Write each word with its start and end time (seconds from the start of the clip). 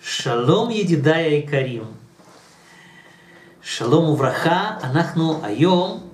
שלום 0.00 0.70
ידידיי 0.70 1.24
היקרים. 1.24 1.84
שלום 3.62 4.04
וברכה, 4.04 4.76
אנחנו 4.82 5.40
היום 5.42 6.08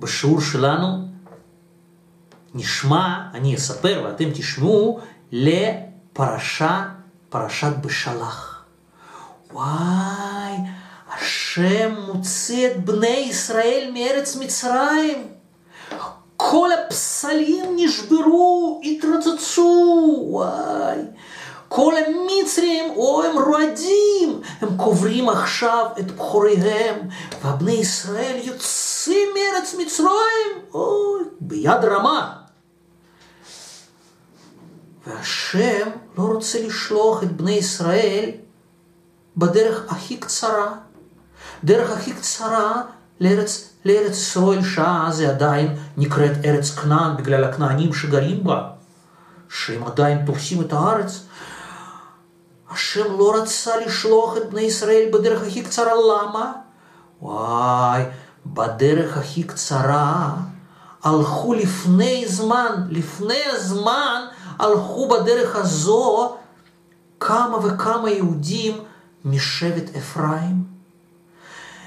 בשיעור 0.00 0.40
שלנו 0.40 1.08
נשמע, 2.54 3.28
אני 3.34 3.56
אספר 3.56 4.02
ואתם 4.04 4.30
תשמעו 4.30 5.00
לפרשה, 5.32 6.84
פרשת 7.28 7.72
בשלח. 7.80 8.64
וואי, 9.52 10.56
השם 11.12 11.94
מוציא 12.06 12.66
את 12.66 12.84
בני 12.84 13.26
ישראל 13.30 13.90
מארץ 13.94 14.36
מצרים. 14.36 15.28
כל 16.36 16.68
הפסלים 16.72 17.64
נשברו, 17.76 18.80
התרוצצו, 18.84 20.24
וואי. 20.28 20.98
כל 21.74 21.94
המצרים, 21.96 22.92
או 22.96 23.22
הם 23.22 23.38
רועדים, 23.38 24.40
הם 24.60 24.76
קוברים 24.76 25.28
עכשיו 25.28 25.86
את 25.98 26.10
בחוריהם, 26.10 26.96
והבני 27.42 27.72
ישראל 27.72 28.40
יוצאים 28.42 29.28
מארץ 29.34 29.74
מצרים, 29.78 30.64
אוי, 30.74 31.22
ביד 31.40 31.84
רמה. 31.84 32.32
והשם 35.06 35.90
לא 36.18 36.22
רוצה 36.22 36.66
לשלוח 36.66 37.22
את 37.22 37.32
בני 37.32 37.52
ישראל 37.52 38.30
בדרך 39.36 39.92
הכי 39.92 40.16
קצרה. 40.16 40.74
דרך 41.64 41.90
הכי 41.90 42.12
קצרה 42.12 42.82
לארץ, 43.20 43.70
לארץ 43.84 44.16
ישראל, 44.16 44.64
שאז 44.64 45.16
זה 45.16 45.30
עדיין 45.30 45.76
נקראת 45.96 46.32
ארץ 46.44 46.70
כנען 46.70 47.16
בגלל 47.16 47.44
הכנענים 47.44 47.94
שגרים 47.94 48.44
בה, 48.44 48.68
שהם 49.48 49.84
עדיין 49.84 50.26
תופסים 50.26 50.60
את 50.60 50.72
הארץ. 50.72 51.24
השם 52.72 53.18
לא 53.18 53.34
רצה 53.36 53.76
לשלוח 53.76 54.36
את 54.36 54.50
בני 54.50 54.60
ישראל 54.60 55.08
בדרך 55.12 55.42
הכי 55.42 55.62
קצרה, 55.62 55.92
למה? 55.94 56.52
וואי, 57.22 58.02
בדרך 58.46 59.16
הכי 59.16 59.42
קצרה 59.42 60.30
הלכו 61.02 61.54
לפני 61.54 62.24
זמן, 62.28 62.86
לפני 62.90 63.42
הזמן 63.52 64.22
הלכו 64.58 65.08
בדרך 65.08 65.56
הזו 65.56 66.36
כמה 67.20 67.66
וכמה 67.66 68.10
יהודים 68.10 68.78
משבט 69.24 69.96
אפרים. 69.96 70.64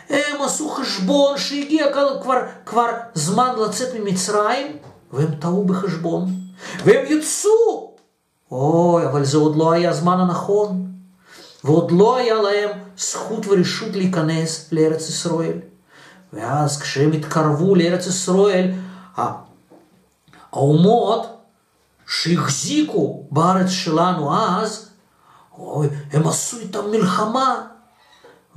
הם 0.10 0.42
עשו 0.42 0.70
חשבון 0.70 1.38
שהגיע 1.38 1.86
כבר, 2.22 2.42
כבר 2.66 2.90
זמן 3.14 3.56
לצאת 3.58 3.90
ממצרים, 4.00 4.78
והם 5.14 5.36
טעו 5.40 5.66
בחשבון, 5.66 6.34
והם 6.86 7.06
יצאו 7.08 7.85
אוי, 8.52 9.06
אבל 9.06 9.26
זה 9.26 9.38
עוד 9.38 9.56
לא 9.56 9.72
היה 9.72 9.90
הזמן 9.90 10.20
הנכון, 10.20 10.92
ועוד 11.64 11.92
לא 11.92 12.18
היה 12.18 12.42
להם 12.42 12.70
זכות 12.98 13.46
ורשות 13.48 13.92
להיכנס 13.92 14.72
לארץ 14.72 15.10
ישראל. 15.10 15.58
ואז 16.34 16.82
כשהם 16.82 17.12
התקרבו 17.12 17.76
לארץ 17.76 18.08
ישראל, 18.08 18.72
האומות 20.52 21.28
שהחזיקו 22.08 23.24
בארץ 23.32 23.70
שלנו 23.70 24.36
אז, 24.38 24.90
אוי, 25.58 25.88
הם 26.12 26.28
עשו 26.28 26.60
איתם 26.60 26.92
מלחמה. 26.92 27.62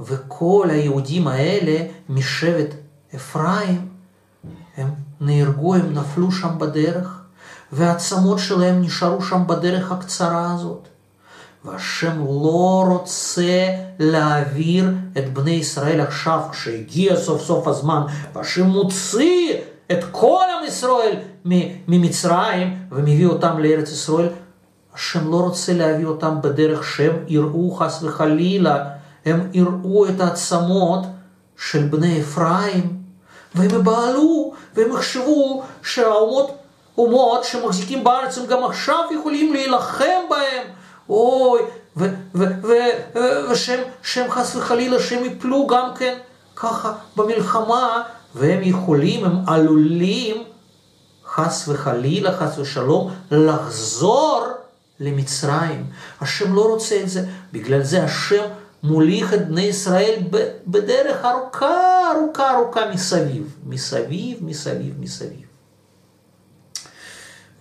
וכל 0.00 0.66
היהודים 0.70 1.28
האלה 1.28 1.86
משבט 2.08 2.74
אפרים, 3.14 3.88
הם 4.76 4.90
נהרגו, 5.20 5.74
הם 5.74 5.92
נפלו 5.92 6.32
שם 6.32 6.58
בדרך. 6.58 7.17
והעצמות 7.72 8.38
שלהם 8.38 8.82
נשארו 8.82 9.22
שם 9.22 9.42
בדרך 9.46 9.92
הקצרה 9.92 10.54
הזאת. 10.54 10.88
והשם 11.64 12.24
לא 12.26 12.84
רוצה 12.88 13.68
להעביר 13.98 14.90
את 15.18 15.32
בני 15.32 15.50
ישראל 15.50 16.00
עכשיו, 16.00 16.40
כשהגיע 16.52 17.16
סוף 17.16 17.42
סוף 17.42 17.66
הזמן, 17.66 18.02
והשם 18.34 18.66
מוציא 18.66 19.54
את 19.92 20.04
כל 20.10 20.44
עם 20.58 20.66
ישראל 20.66 21.16
ממצרים 21.88 22.78
ומביא 22.92 23.26
אותם 23.26 23.58
לארץ 23.58 23.90
ישראל, 23.90 24.28
השם 24.94 25.30
לא 25.30 25.36
רוצה 25.36 25.72
להביא 25.72 26.06
אותם 26.06 26.34
בדרך 26.42 26.84
שהם 26.84 27.16
יראו 27.28 27.74
חס 27.74 28.02
וחלילה, 28.02 28.84
הם 29.24 29.48
יראו 29.52 30.08
את 30.08 30.20
העצמות 30.20 31.06
של 31.56 31.86
בני 31.86 32.20
אפרים, 32.20 32.98
והם 33.54 33.70
יבהלו, 33.80 34.52
והם 34.74 34.92
יחשבו 34.92 35.62
שהאומות 35.82 36.58
אומות 36.98 37.44
שמחזיקים 37.44 38.04
בארץ, 38.04 38.38
הם 38.38 38.46
גם 38.46 38.64
עכשיו 38.64 39.04
יכולים 39.20 39.52
להילחם 39.52 40.20
בהם. 40.30 40.66
אוי, 41.08 41.60
ושם 43.50 44.30
חס 44.30 44.56
וחלילה 44.56 45.00
שהם 45.00 45.24
יפלו 45.24 45.66
גם 45.66 45.90
כן 45.98 46.18
ככה 46.56 46.92
במלחמה, 47.16 48.02
והם 48.34 48.62
יכולים, 48.62 49.24
הם 49.24 49.36
עלולים, 49.46 50.44
חס 51.26 51.68
וחלילה, 51.68 52.36
חס 52.36 52.58
ושלום, 52.58 53.10
לחזור 53.30 54.46
למצרים. 55.00 55.84
השם 56.20 56.54
לא 56.54 56.66
רוצה 56.66 57.00
את 57.02 57.08
זה, 57.08 57.24
בגלל 57.52 57.82
זה 57.82 58.04
השם 58.04 58.44
מוליך 58.82 59.34
את 59.34 59.48
בני 59.48 59.62
ישראל 59.62 60.14
בדרך 60.66 61.24
ארוכה, 61.24 62.12
ארוכה, 62.12 62.50
ארוכה 62.54 62.80
מסביב. 62.94 63.56
מסביב, 63.66 64.38
מסביב, 64.40 64.94
מסביב. 65.00 65.47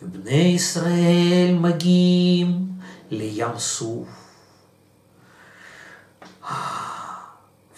ובני 0.02 0.31
ישראל 0.34 1.58
מגיעים 1.59 2.68
לים 3.12 3.58
סוף. 3.58 4.08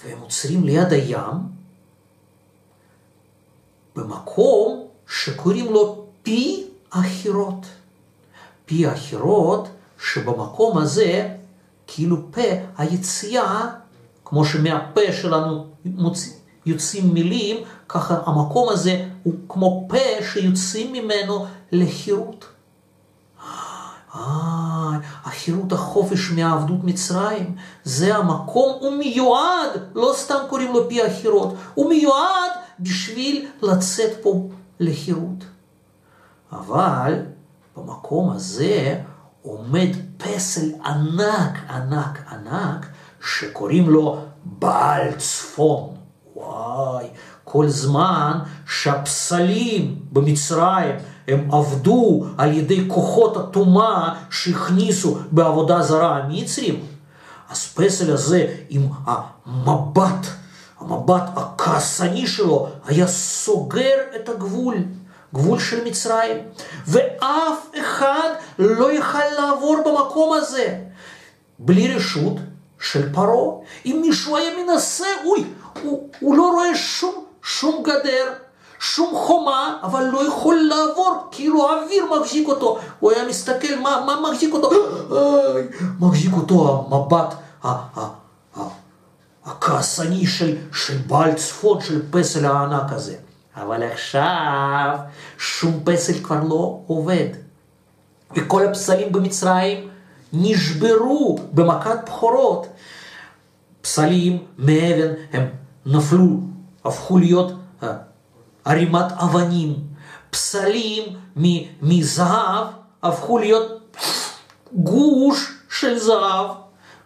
והם 0.03 0.19
עוצרים 0.19 0.63
ליד 0.63 0.93
הים, 0.93 1.35
במקום 3.95 4.87
שקוראים 5.07 5.65
לו 5.65 6.05
פי 6.23 6.67
החירות. 6.91 7.65
פי 8.65 8.87
החירות, 8.87 9.67
שבמקום 9.99 10.77
הזה, 10.77 11.35
כאילו 11.87 12.17
פה 12.31 12.41
היציאה, 12.77 13.67
כמו 14.25 14.45
שמהפה 14.45 15.01
שלנו 15.21 15.67
יוצאים 16.65 17.13
מילים, 17.13 17.57
ככה 17.89 18.21
המקום 18.25 18.69
הזה 18.69 19.05
הוא 19.23 19.33
כמו 19.49 19.87
פה 19.89 20.23
שיוצאים 20.33 20.93
ממנו 20.93 21.45
לחירות. 21.71 22.45
אה, 24.15 24.97
החירות, 25.23 25.71
החופש 25.73 26.31
מעבדות 26.31 26.83
מצרים, 26.83 27.55
זה 27.83 28.15
המקום, 28.15 28.77
הוא 28.79 28.97
מיועד, 28.97 29.69
לא 29.95 30.11
סתם 30.15 30.39
קוראים 30.49 30.73
לו 30.73 30.89
פי 30.89 31.03
החירות, 31.03 31.53
הוא 31.73 31.89
מיועד 31.89 32.51
בשביל 32.79 33.47
לצאת 33.61 34.11
פה 34.21 34.47
לחירות. 34.79 35.45
אבל 36.51 37.25
במקום 37.77 38.29
הזה 38.31 39.01
עומד 39.41 39.89
פסל 40.17 40.71
ענק, 40.85 41.59
ענק, 41.69 42.19
ענק, 42.31 42.85
שקוראים 43.21 43.89
לו 43.89 44.21
בעל 44.43 45.11
צפון. 45.17 45.95
וואי, 46.35 47.07
כל 47.43 47.67
זמן 47.67 48.39
שהפסלים 48.67 49.99
במצרים 50.11 50.95
הם 51.29 51.51
עבדו 51.51 52.25
על 52.37 52.53
ידי 52.53 52.85
כוחות 52.87 53.37
הטומאה 53.37 54.15
שהכניסו 54.31 55.17
בעבודה 55.31 55.81
זרה 55.81 56.17
המצרים, 56.17 56.85
אז 57.49 57.67
פסל 57.73 58.13
הזה 58.13 58.55
עם 58.69 58.87
המבט, 59.05 60.27
המבט 60.79 61.23
הכעסני 61.35 62.27
שלו, 62.27 62.67
היה 62.85 63.07
סוגר 63.07 63.95
את 64.15 64.29
הגבול. 64.29 64.75
גבול 65.33 65.59
של 65.59 65.83
מצרים, 65.83 66.37
ואף 66.87 67.67
אחד 67.79 68.29
לא 68.59 68.91
יכל 68.93 69.29
לעבור 69.39 69.77
במקום 69.85 70.33
הזה 70.33 70.77
בלי 71.59 71.95
רשות 71.95 72.33
של 72.79 73.13
פרעה. 73.13 73.55
אם 73.85 73.99
מישהו 74.01 74.37
היה 74.37 74.49
מנסה, 74.63 75.05
אוי, 75.25 75.43
הוא, 75.81 76.09
הוא 76.19 76.37
לא 76.37 76.51
רואה 76.51 76.75
שום, 76.75 77.25
שום 77.43 77.83
גדר, 77.83 78.33
שום 78.79 79.13
חומה, 79.15 79.77
אבל 79.83 80.03
לא 80.03 80.27
יכול 80.27 80.55
לעבור, 80.69 81.27
כאילו 81.31 81.69
האוויר 81.69 82.05
מחזיק 82.19 82.47
אותו. 82.47 82.79
הוא 82.99 83.11
היה 83.11 83.27
מסתכל, 83.27 83.79
מה, 83.81 84.03
מה 84.05 84.31
מחזיק 84.31 84.53
אותו? 84.53 84.69
מחזיק 85.99 86.33
אותו 86.33 86.85
המבט 86.91 87.35
הכעסני 89.45 90.27
של, 90.27 90.57
של 90.73 90.97
בעל 90.97 91.33
צפון, 91.33 91.81
של 91.81 92.01
פסל 92.11 92.45
הענק 92.45 92.91
הזה. 92.91 93.15
אבל 93.55 93.83
עכשיו 93.83 94.97
שום 95.37 95.79
פסל 95.83 96.23
כבר 96.23 96.43
לא 96.43 96.79
עובד. 96.87 97.27
וכל 98.35 98.65
הפסלים 98.65 99.11
במצרים 99.11 99.89
נשברו 100.33 101.39
במכת 101.53 101.97
בכורות. 102.05 102.67
פסלים 103.81 104.43
מאבן 104.57 105.13
הם 105.33 105.47
נפלו, 105.85 106.39
הפכו 106.85 107.17
להיות 107.17 107.51
ערימת 108.69 109.11
אבנים. 109.11 109.75
פסלים 110.29 111.03
מזהב 111.81 112.67
הפכו 113.03 113.37
להיות 113.37 113.97
גוש 114.73 115.53
של 115.69 115.97
זהב. 115.97 116.47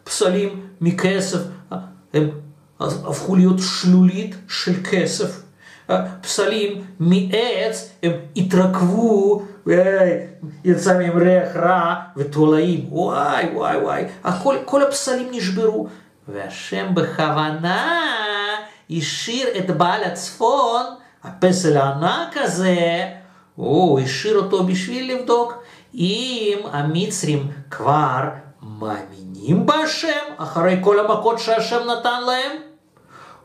פסלים 0.04 0.68
מכסף, 0.81 1.39
הם 2.13 2.30
הפכו 2.80 3.36
להיות 3.36 3.60
שלולית 3.60 4.36
של 4.48 4.74
כסף. 4.92 5.44
פסלים 6.21 6.86
מעץ, 7.00 7.92
הם 8.04 8.12
התרכבו, 8.36 9.44
יצא 10.66 10.98
מהם 10.98 11.18
ריח 11.18 11.56
רע 11.56 11.95
ותולעים, 12.18 12.86
וואי 12.89 13.45
וואי 13.54 13.77
וואי, 13.77 14.06
הכל, 14.24 14.56
כל 14.66 14.83
הפסלים 14.83 15.27
נשברו. 15.31 15.88
והשם 16.27 16.95
בכוונה 16.95 18.01
השאיר 18.89 19.48
את 19.57 19.77
בעל 19.77 20.04
הצפון, 20.04 20.83
הפסל 21.23 21.77
הענק 21.77 22.37
הזה, 22.37 23.09
הוא 23.55 23.99
השאיר 23.99 24.37
אותו 24.37 24.63
בשביל 24.63 25.15
לבדוק 25.15 25.53
אם 25.93 26.57
המצרים 26.71 27.51
כבר 27.71 28.21
מאמינים 28.61 29.65
בהשם, 29.65 30.33
אחרי 30.37 30.77
כל 30.81 30.99
המכות 30.99 31.39
שהשם 31.39 31.79
נתן 31.89 32.23
להם, 32.23 32.51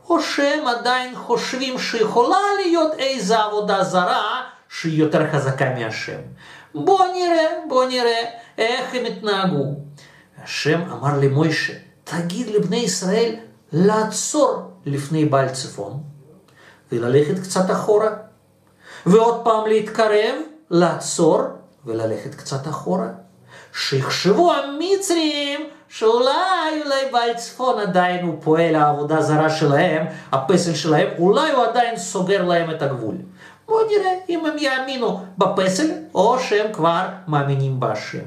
או 0.08 0.22
שהם 0.22 0.66
עדיין 0.66 1.14
חושבים 1.16 1.78
שיכולה 1.78 2.38
להיות 2.64 2.92
איזו 2.98 3.34
עבודה 3.34 3.84
זרה 3.84 4.42
שהיא 4.68 4.98
יותר 4.98 5.32
חזקה 5.32 5.74
מהשם. 5.74 6.18
בוא 6.74 7.04
נראה, 7.12 7.46
בוא 7.68 7.84
נראה 7.84 8.24
איך 8.58 8.94
הם 8.94 9.04
התנהגו. 9.04 9.64
השם 10.44 10.80
אמר 10.92 11.18
למוישה, 11.20 11.72
תגיד 12.04 12.46
לבני 12.46 12.76
ישראל 12.76 13.34
לעצור 13.72 14.62
לפני 14.86 15.24
בעל 15.24 15.48
צפון 15.48 16.07
וללכת 16.92 17.38
קצת 17.38 17.70
אחורה, 17.70 18.10
ועוד 19.06 19.44
פעם 19.44 19.66
להתקרב, 19.66 20.34
לעצור 20.70 21.42
וללכת 21.86 22.34
קצת 22.34 22.68
אחורה. 22.68 23.08
שיחשבו 23.72 24.52
המצרים 24.52 25.60
שאולי 25.88 26.82
אולי 26.84 27.10
בעל 27.12 27.34
צפון 27.34 27.80
עדיין 27.80 28.26
הוא 28.26 28.34
פועל 28.40 28.74
העבודה 28.74 29.22
זרה 29.22 29.50
שלהם, 29.50 30.06
הפסל 30.32 30.74
שלהם, 30.74 31.08
אולי 31.18 31.52
הוא 31.52 31.64
עדיין 31.64 31.96
סוגר 31.96 32.44
להם 32.44 32.70
את 32.70 32.82
הגבול. 32.82 33.14
בואו 33.66 33.86
נראה 33.86 34.12
אם 34.28 34.46
הם 34.46 34.58
יאמינו 34.58 35.24
בפסל 35.38 35.90
או 36.14 36.38
שהם 36.38 36.72
כבר 36.72 37.08
מאמינים 37.28 37.80
בהשם. 37.80 38.24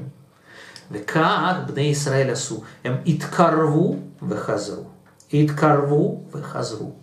וכך 0.90 1.54
בני 1.66 1.82
ישראל 1.82 2.30
עשו, 2.30 2.62
הם 2.84 2.96
התקרבו 3.06 3.96
וחזרו, 4.28 4.84
התקרבו 5.32 6.20
וחזרו. 6.32 7.01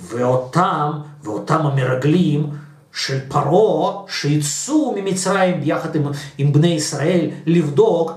ואותם, 0.00 0.90
ואותם 1.22 1.66
המרגלים 1.66 2.50
של 2.92 3.18
פרעה 3.28 4.02
שיצאו 4.08 4.94
ממצרים 4.96 5.60
ביחד 5.60 5.94
עם, 5.96 6.02
עם 6.38 6.52
בני 6.52 6.68
ישראל 6.68 7.30
לבדוק 7.46 8.12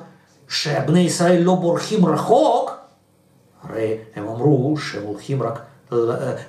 שבני 0.47 0.99
ישראל 0.99 1.41
לא 1.41 1.55
בורחים 1.55 2.05
רחוק, 2.05 2.71
הרי 3.63 3.97
הם 4.15 4.27
אמרו 4.27 4.77
שהם 4.77 5.03
הולכים 5.03 5.43
רק 5.43 5.61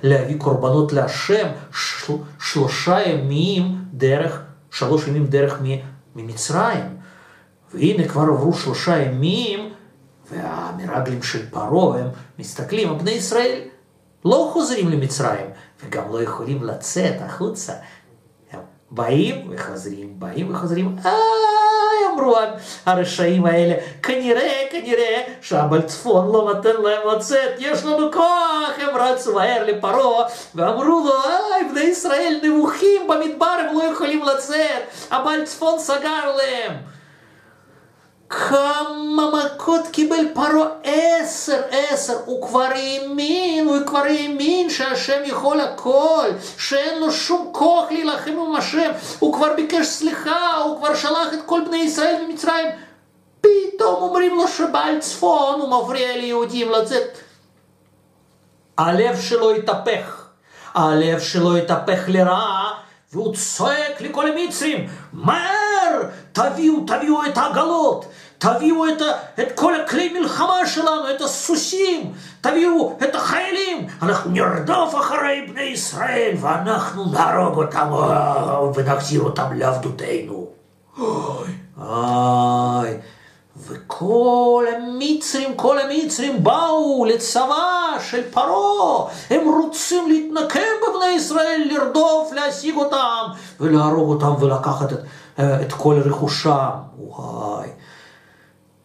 להביא 0.03 0.37
קורבנות 0.37 0.93
להשם 0.93 1.47
של, 1.73 2.13
שלושה 2.39 3.01
ימים 3.01 3.75
דרך, 3.93 4.41
שלוש 4.71 5.07
ימים 5.07 5.27
דרך 5.27 5.59
ממצרים. 6.15 6.97
והנה 7.73 8.07
כבר 8.07 8.21
עברו 8.21 8.53
שלושה 8.53 8.97
ימים, 8.97 9.69
והמרגלים 10.31 11.23
של 11.23 11.49
פרעה, 11.49 11.99
הם 11.99 12.07
מסתכלים, 12.39 12.97
בני 12.97 13.11
ישראל 13.11 13.61
לא 14.25 14.49
חוזרים 14.53 14.89
למצרים, 14.89 15.45
וגם 15.83 16.03
לא 16.11 16.23
יכולים 16.23 16.63
לצאת 16.63 17.15
החוצה. 17.25 17.73
הם 18.51 18.59
באים 18.91 19.47
וחוזרים, 19.49 20.19
באים 20.19 20.55
וחוזרים, 20.55 20.95
איי, 21.05 21.13
אמרו 22.13 22.37
הרשעים 22.85 23.45
האלה, 23.45 23.75
כנראה, 24.03 24.63
כנראה 24.71 25.21
שהבעל 25.41 25.81
צפון 25.81 26.31
לא 26.31 26.53
נותן 26.53 26.81
להם 26.81 27.15
לצאת, 27.15 27.51
יש 27.57 27.85
לנו 27.85 28.11
כוח, 28.11 28.71
הם 28.77 28.95
רצו 28.95 29.33
מהר 29.33 29.65
לפרעה, 29.65 30.25
ואמרו 30.55 30.83
לו, 30.83 31.11
איי, 31.25 31.69
בני 31.69 31.81
ישראל 31.81 32.39
נבוכים 32.43 33.07
במדבר, 33.07 33.45
הם 33.69 33.75
לא 33.75 33.83
יכולים 33.83 34.23
לצאת, 34.23 34.81
הבעל 35.11 35.45
צפון 35.45 35.79
סגר 35.79 36.35
להם. 36.37 36.93
כמה 38.33 39.29
מכות 39.31 39.87
קיבל 39.91 40.25
פרעה? 40.33 40.67
עשר, 40.83 41.61
עשר. 41.71 42.17
הוא 42.25 42.47
כבר 42.47 42.69
האמין, 42.75 43.67
הוא 43.67 43.77
כבר 43.85 43.99
האמין 43.99 44.69
שהשם 44.69 45.21
יכול 45.25 45.61
הכל, 45.61 46.29
שאין 46.57 46.99
לו 46.99 47.11
שום 47.11 47.49
כוח 47.51 47.91
להילחם 47.91 48.31
עם 48.31 48.55
השם. 48.55 48.91
הוא 49.19 49.33
כבר 49.33 49.53
ביקש 49.55 49.87
סליחה, 49.87 50.57
הוא 50.57 50.77
כבר 50.77 50.95
שלח 50.95 51.33
את 51.33 51.39
כל 51.45 51.61
בני 51.67 51.77
ישראל 51.77 52.15
ממצרים. 52.27 52.67
פתאום 53.41 54.01
אומרים 54.01 54.35
לו 54.35 54.47
שבעל 54.47 54.99
צפון 54.99 55.59
הוא 55.59 55.83
מפריע 55.83 56.17
ליהודים 56.17 56.71
לצאת. 56.71 57.17
הלב 58.77 59.21
שלו 59.21 59.51
התהפך. 59.51 60.27
הלב 60.73 61.19
שלו 61.19 61.57
התהפך 61.57 62.03
לרעה, 62.07 62.73
והוא 63.13 63.35
צועק 63.35 64.01
לכל 64.01 64.27
המצרים, 64.27 64.87
מהר, 65.13 66.01
תביאו, 66.31 66.79
תביאו 66.87 67.25
את 67.25 67.37
העגלות, 67.37 68.05
תביאו 68.43 68.87
את, 68.87 69.01
את 69.39 69.51
כל 69.55 69.81
הכלי 69.81 70.19
מלחמה 70.19 70.67
שלנו, 70.67 71.09
את 71.15 71.21
הסוסים, 71.21 72.13
תביאו 72.41 72.97
את 73.03 73.15
החיילים, 73.15 73.87
אנחנו 74.01 74.31
נרדוף 74.31 74.95
אחרי 74.95 75.45
בני 75.49 75.61
ישראל 75.61 76.31
ואנחנו 76.41 77.05
נהרוג 77.05 77.57
אותם 77.57 77.91
ונחזיר 78.75 79.21
אותם 79.21 79.53
לעבדותנו. 79.53 80.47
אוי, 80.99 81.47
אוי. 81.81 82.97
וכל 83.57 84.65
המצרים, 84.75 85.55
כל 85.55 85.79
המצרים 85.79 86.43
באו 86.43 87.05
לצבא 87.05 87.99
של 88.09 88.21
פרעה, 88.31 89.09
הם 89.29 89.41
רוצים 89.47 90.07
להתנקם 90.07 90.59
בבני 90.81 91.11
ישראל, 91.15 91.67
לרדוף, 91.71 92.31
להשיג 92.33 92.75
אותם 92.75 93.23
ולהרוג 93.59 94.09
אותם 94.09 94.43
ולקחת 94.43 94.93
את, 94.93 94.99
את 95.39 95.73
כל 95.73 95.99
רכושם. 96.05 96.69
וואי. 96.97 97.69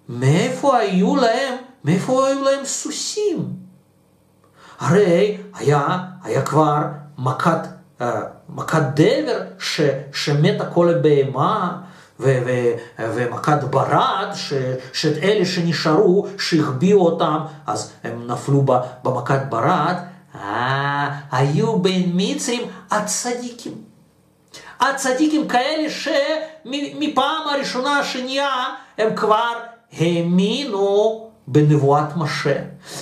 מאיפה 0.08 0.76
היו 0.76 1.16
להם, 1.16 1.54
מאיפה 1.84 2.28
היו 2.28 2.44
להם 2.44 2.64
סוסים? 2.64 3.52
הרי 4.78 5.36
היה, 5.54 5.98
היה 6.22 6.42
כבר 6.42 6.82
מכת, 7.18 7.68
uh, 8.00 8.04
מכת 8.48 8.82
דבר 8.94 9.40
ש, 9.58 9.80
שמתה 10.12 10.70
כל 10.70 10.94
הבהמה, 10.94 11.80
ו, 12.20 12.38
ו, 12.46 12.72
ומכת 12.98 13.64
ברד, 13.70 14.28
ש, 14.34 14.52
שאת 14.92 15.22
אלה 15.22 15.44
שנשארו, 15.44 16.26
שהחביאו 16.38 17.00
אותם, 17.00 17.38
אז 17.66 17.92
הם 18.04 18.26
נפלו 18.26 18.64
במכת 19.02 19.40
ברד, 19.48 19.94
אה, 20.34 21.18
היו 21.32 21.78
בין 21.78 22.10
מצרים 22.14 22.62
הצדיקים. 22.90 23.74
הצדיקים 24.80 25.48
כאלה 25.48 25.90
שמפעם 25.90 27.48
הראשונה, 27.48 27.98
השנייה, 27.98 28.50
הם 28.98 29.16
כבר 29.16 29.52
האמינו 29.92 31.28
בנבואת 31.46 32.16
משה. 32.16 32.58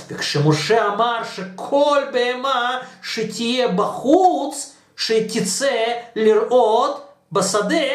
וכשמשה 0.09 0.95
אמר 0.95 1.19
שכל 1.35 1.99
בהמה 2.13 2.79
שתהיה 3.03 3.69
בחוץ, 3.69 4.75
שתצא 4.97 5.85
לראות 6.17 7.07
בשדה, 7.33 7.87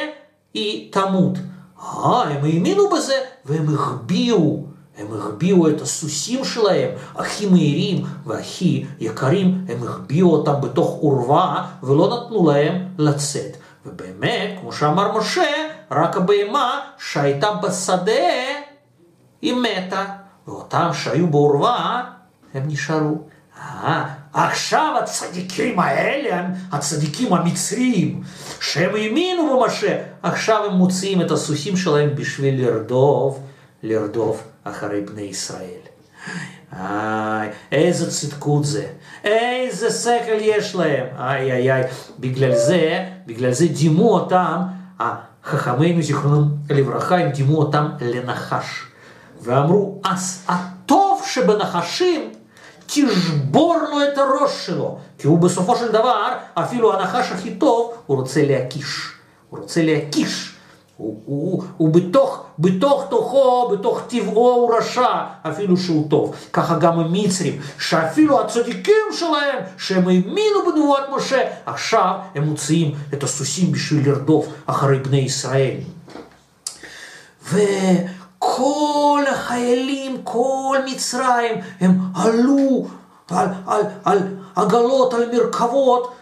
היא 0.54 0.92
תמות. 0.92 1.34
אה, 1.80 2.22
הם 2.22 2.46
האמינו 2.46 2.90
בזה, 2.90 3.16
והם 3.46 3.76
החביאו, 3.76 4.64
הם 4.98 5.08
החביאו 5.18 5.70
את 5.70 5.82
הסוסים 5.82 6.46
שלהם, 6.46 6.90
הכי 7.16 7.46
מהירים 7.46 8.06
והכי 8.26 8.86
יקרים, 9.00 9.66
הם 9.70 9.84
החביאו 9.84 10.32
אותם 10.32 10.62
בתוך 10.62 10.90
עורווה, 10.90 11.68
ולא 11.84 12.08
נתנו 12.08 12.50
להם 12.50 12.88
לצאת. 12.98 13.58
ובאמת, 13.86 14.60
כמו 14.62 14.74
שאמר 14.74 15.18
משה, 15.18 15.52
רק 15.92 16.18
הבהמה 16.18 16.80
שהייתה 16.98 17.54
בשדה 17.54 18.61
היא 19.42 19.56
מתה, 19.56 20.06
ואותם 20.48 20.90
שהיו 20.94 21.28
בעורווה, 21.28 22.04
הם 22.54 22.64
נשארו. 22.68 23.18
אה, 23.58 24.14
עכשיו 24.34 24.96
הצדיקים 25.04 25.80
האלה, 25.80 26.36
הם 26.36 26.52
הצדיקים 26.72 27.34
המצריים, 27.34 28.24
שהם 28.62 28.96
האמינו 28.96 29.60
במשה, 29.60 29.98
עכשיו 30.24 30.66
הם 30.66 30.74
מוציאים 30.74 31.22
את 31.22 31.32
הסוסים 31.32 31.78
שלהם 31.78 32.10
בשביל 32.16 32.66
לרדוף, 32.66 33.40
לרדוף 33.84 34.44
אחרי 34.64 35.02
בני 35.02 35.22
ישראל. 35.22 35.82
איי, 36.74 37.50
איזה 37.72 38.12
צדקות 38.12 38.66
זה, 38.66 38.86
איזה 39.24 39.92
שכל 39.92 40.38
יש 40.40 40.76
להם, 40.76 41.06
איי 41.18 41.52
איי 41.52 41.72
איי, 41.72 41.84
בגלל 42.20 42.56
זה, 42.56 43.06
בגלל 43.28 43.52
זה 43.52 43.68
דימו 43.68 44.14
אותם, 44.14 44.62
חכמינו 45.44 46.02
זיכרונם 46.02 46.50
לברכה, 46.70 47.18
הם 47.18 47.30
דימו 47.30 47.58
אותם 47.58 47.90
לנחש. 48.02 48.91
ואמרו, 49.42 50.02
אז 50.04 50.46
הטוב 50.48 51.22
שבנחשים 51.26 52.30
תשבור 52.86 53.78
לו 53.90 54.04
את 54.04 54.18
הראש 54.18 54.66
שלו, 54.66 54.98
כי 55.18 55.28
הוא 55.28 55.40
בסופו 55.40 55.76
של 55.76 55.92
דבר, 55.92 56.34
אפילו 56.54 56.94
הנחש 56.94 57.32
הכי 57.32 57.56
טוב, 57.56 57.94
הוא 58.06 58.18
רוצה 58.18 58.46
להקיש. 58.46 59.12
הוא 59.50 59.60
רוצה 59.60 59.84
להקיש 59.84 60.52
הוא, 61.02 61.22
הוא, 61.26 61.64
הוא 61.78 61.94
בתוך, 61.94 62.44
בתוך 62.60 63.06
תוכו, 63.10 63.70
בתוך 63.72 64.02
טבעו 64.08 64.50
הוא 64.50 64.76
רשע, 64.76 65.26
אפילו 65.44 65.78
שהוא 65.78 66.10
טוב. 66.10 66.36
ככה 66.54 66.78
גם 66.78 67.00
המצרים, 67.00 67.62
שאפילו 67.80 68.42
הצדיקים 68.42 69.06
שלהם, 69.12 69.60
שהם 69.78 70.08
האמינו 70.08 70.60
בנבואת 70.66 71.04
משה, 71.16 71.42
עכשיו 71.66 72.16
הם 72.36 72.44
מוציאים 72.44 72.96
את 73.14 73.24
הסוסים 73.24 73.72
בשביל 73.72 74.10
לרדוף 74.10 74.48
אחרי 74.66 75.00
בני 75.00 75.18
ישראל. 75.18 75.76
וכל 78.42 79.24
החיילים, 79.32 80.18
כל 80.24 80.78
מצרים, 80.86 81.56
הם 81.82 82.00
עלו 82.16 82.86
על, 83.30 83.48
על, 83.68 83.82
על 84.04 84.18
עגלות, 84.56 85.14
על 85.14 85.24
מרכבות, 85.34 86.14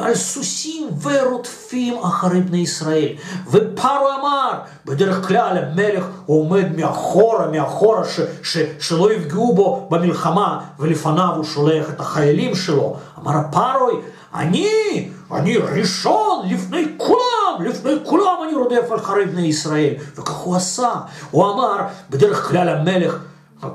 על 0.00 0.14
סוסים 0.14 0.88
ורודפים 1.02 1.98
אחרי 1.98 2.40
בני 2.40 2.58
ישראל. 2.58 3.08
ופרו 3.46 4.08
אמר, 4.20 4.52
בדרך 4.84 5.28
כלל 5.28 5.58
המלך 5.58 6.04
עומד 6.26 6.76
מאחורה, 6.76 7.46
מאחורה, 7.46 8.04
ש, 8.04 8.20
ש, 8.42 8.58
שלא 8.78 9.12
יפגעו 9.12 9.54
בו 9.54 9.88
במלחמה, 9.90 10.60
ולפניו 10.78 11.32
הוא 11.36 11.44
שולח 11.44 11.90
את 11.90 12.00
החיילים 12.00 12.54
שלו. 12.54 12.96
אמר 13.18 13.40
פרוי, 13.50 13.94
אני, 14.34 15.08
אני 15.32 15.56
ראשון 15.56 16.48
לפני 16.48 16.84
כולם, 16.96 17.33
לפני 17.60 17.92
כולם 18.04 18.36
אני 18.44 18.54
רודף 18.54 18.94
אחרי 18.96 19.26
בני 19.26 19.46
ישראל. 19.46 19.94
וכך 20.16 20.34
הוא 20.34 20.56
עשה. 20.56 20.90
הוא 21.30 21.52
אמר, 21.52 21.76
בדרך 22.10 22.48
כלל 22.48 22.68
המלך 22.68 23.18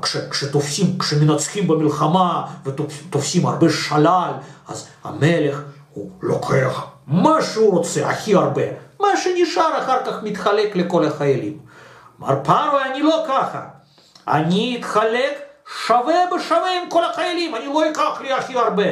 כש, 0.02 0.16
כשתופסים, 0.16 0.98
כשמנצחים 0.98 1.68
במלחמה 1.68 2.46
ותופסים 2.64 3.46
הרבה 3.46 3.66
שלל, 3.70 4.32
אז 4.68 4.88
המלך 5.04 5.62
הוא 5.94 6.10
לוקח 6.22 6.86
מה 7.06 7.42
שהוא 7.42 7.72
רוצה, 7.72 8.08
הכי 8.10 8.34
הרבה. 8.34 8.62
מה 9.00 9.08
שנשאר 9.16 9.78
אחר 9.78 10.04
כך 10.04 10.22
מתחלק 10.22 10.76
לכל 10.76 11.04
החיילים. 11.04 11.58
אמר 12.20 12.34
פרעה, 12.44 12.90
אני 12.90 13.02
לא 13.02 13.24
ככה. 13.28 13.62
אני 14.28 14.76
אתחלק 14.80 15.38
שווה 15.86 16.14
בשווה 16.36 16.82
עם 16.82 16.90
כל 16.90 17.04
החיילים, 17.04 17.54
אני 17.54 17.66
לא 17.66 17.90
אקח 17.90 18.20
לי 18.20 18.32
הכי 18.32 18.58
הרבה. 18.58 18.84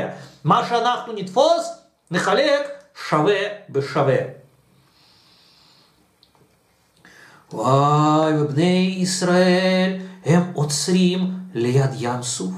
מה 0.44 0.66
שאנחנו 0.68 1.12
נתפוס, 1.12 1.70
נחלק 2.10 2.68
שווה 3.08 3.40
בשווה. 3.70 4.37
וואי, 7.52 8.40
ובני 8.40 8.96
ישראל 8.98 9.98
הם 10.24 10.42
עוצרים 10.54 11.34
ליד 11.54 11.90
ים 11.98 12.22
סוף, 12.22 12.52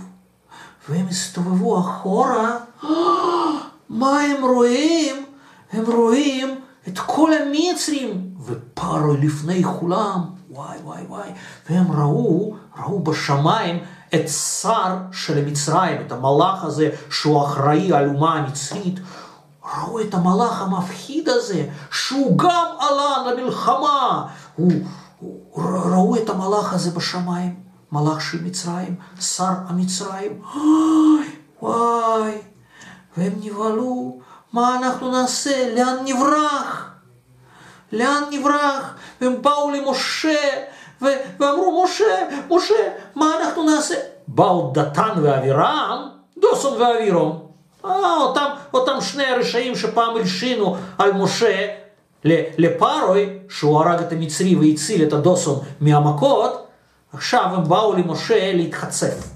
והם 0.89 1.07
הסתובבו 1.09 1.81
אחורה. 1.81 2.57
מה 3.89 4.21
הם 4.21 4.45
רואים? 4.45 5.25
הם 5.73 5.85
רואים 5.87 6.61
את 6.89 6.99
כל 6.99 7.31
המצרים, 7.33 8.31
ופרו 8.45 9.15
לפני 9.23 9.65
כולם, 9.65 10.21
וואי 10.51 10.79
וואי 10.85 11.03
וואי, 11.09 11.31
והם 11.71 11.93
ראו, 11.93 12.55
ראו 12.79 13.03
בשמיים 13.03 13.79
את 14.15 14.29
שר 14.29 14.97
של 15.13 15.45
מצרים, 15.45 16.01
את 16.07 16.13
המלאך 16.13 16.65
הזה 16.65 16.91
שהוא 17.11 17.45
אחראי 17.45 17.93
על 17.93 18.09
אומה 18.09 18.35
המצרית. 18.35 19.01
ראו 19.77 20.01
את 20.01 20.15
המלאך 20.15 20.63
המפחיד 20.63 21.29
הזה, 21.29 21.67
שהוא 21.91 22.39
גם 22.39 22.67
עלה 22.79 23.33
למלחמה. 23.33 24.27
הוא, 24.57 24.73
ראו 25.55 26.17
את 26.17 26.31
המלאך 26.31 26.73
הזה 26.73 26.91
בשמיים, 26.91 27.55
מלאך 27.93 28.21
של 28.21 28.45
מצרים, 28.45 28.95
שר 29.21 29.53
המצרים. 29.67 30.43
וואי, 31.63 32.39
והם 33.17 33.33
נבהלו, 33.41 34.19
מה 34.53 34.79
אנחנו 34.79 35.11
נעשה? 35.13 35.75
לאן 35.75 35.97
נברח? 36.05 36.91
לאן 37.93 38.23
נברח? 38.31 38.95
והם 39.21 39.43
באו 39.43 39.71
למשה 39.71 40.39
ואמרו, 41.01 41.85
משה, 41.85 42.29
משה, 42.51 42.75
מה 43.15 43.33
אנחנו 43.41 43.65
נעשה? 43.65 43.95
באו 44.29 44.71
דתן 44.75 45.11
ואבירם, 45.23 46.09
דוסון 46.39 46.83
ואבירום, 46.83 47.47
אה, 47.85 48.17
אותם, 48.17 48.47
אותם 48.75 49.01
שני 49.01 49.27
הרשעים 49.27 49.77
שפעם 49.77 50.17
הלשינו 50.17 50.77
על 50.99 51.13
משה 51.13 51.69
לפרוי, 52.25 53.39
שהוא 53.49 53.81
הרג 53.81 54.01
את 54.01 54.13
המצרי 54.13 54.55
והציל 54.55 55.03
את 55.03 55.13
הדוסון 55.13 55.59
מהמכות, 55.81 56.67
עכשיו 57.13 57.45
הם 57.55 57.69
באו 57.69 57.93
למשה 57.93 58.53
להתחצף. 58.53 59.29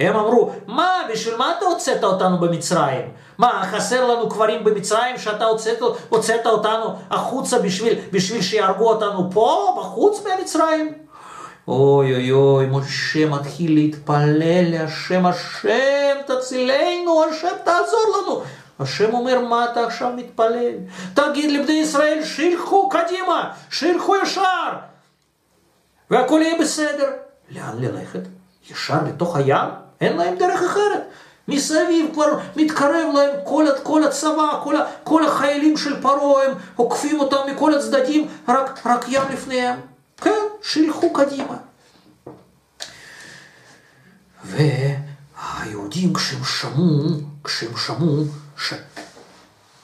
הם 0.00 0.16
אמרו, 0.16 0.50
מה, 0.66 0.92
בשביל 1.12 1.36
מה 1.36 1.54
אתה 1.58 1.66
הוצאת 1.66 2.04
אותנו 2.04 2.40
במצרים? 2.40 3.08
מה, 3.38 3.62
חסר 3.72 4.06
לנו 4.06 4.28
קברים 4.28 4.64
במצרים 4.64 5.18
שאתה 5.18 5.44
הוצאת, 5.44 5.78
הוצאת 6.08 6.46
אותנו 6.46 6.94
החוצה 7.10 7.58
בשביל, 7.58 7.98
בשביל 8.12 8.42
שיהרגו 8.42 8.88
אותנו 8.88 9.30
פה, 9.32 9.76
בחוץ 9.78 10.22
במצרים? 10.24 10.92
אוי 11.68 12.14
אוי 12.14 12.32
אוי, 12.32 12.66
משה 12.66 13.26
מתחיל 13.28 13.74
להתפלל 13.74 14.70
להשם, 14.70 15.26
השם 15.26 16.16
תצילנו, 16.26 17.24
השם 17.24 17.56
תעזור 17.64 18.00
לנו. 18.16 18.42
השם 18.80 19.14
אומר, 19.14 19.40
מה 19.40 19.64
אתה 19.64 19.84
עכשיו 19.84 20.12
מתפלל? 20.16 20.74
תגיד 21.14 21.50
לבני 21.50 21.72
ישראל, 21.72 22.24
שילכו 22.24 22.88
קדימה, 22.88 23.52
שילכו 23.70 24.16
ישר, 24.16 24.72
והכל 26.10 26.40
יהיה 26.42 26.60
בסדר. 26.60 27.10
לאן 27.50 27.78
ללכת? 27.78 28.20
ישר 28.70 28.98
לתוך 29.06 29.36
הים? 29.36 29.68
אין 30.00 30.16
להם 30.16 30.36
דרך 30.36 30.62
אחרת. 30.62 31.02
מסביב 31.48 32.10
כבר 32.12 32.38
מתקרב 32.56 33.14
להם 33.14 33.30
כל, 33.44 33.66
כל 33.82 34.04
הצבא, 34.04 34.60
כל, 34.64 34.74
כל 35.04 35.26
החיילים 35.26 35.76
של 35.76 36.02
פרעה, 36.02 36.44
הם 36.44 36.52
עוקפים 36.76 37.20
אותם 37.20 37.36
מכל 37.52 37.74
הצדדים, 37.74 38.28
רק, 38.48 38.86
רק 38.86 39.04
ים 39.08 39.22
לפניהם. 39.32 39.80
כן, 40.20 40.40
שילכו 40.62 41.12
קדימה. 41.12 41.56
והיהודים 45.86 46.14
כשהם 46.14 46.44
שמעו, 46.44 47.02
כשהם 47.44 47.76
שמעו 47.76 48.24
ש... 48.58 48.74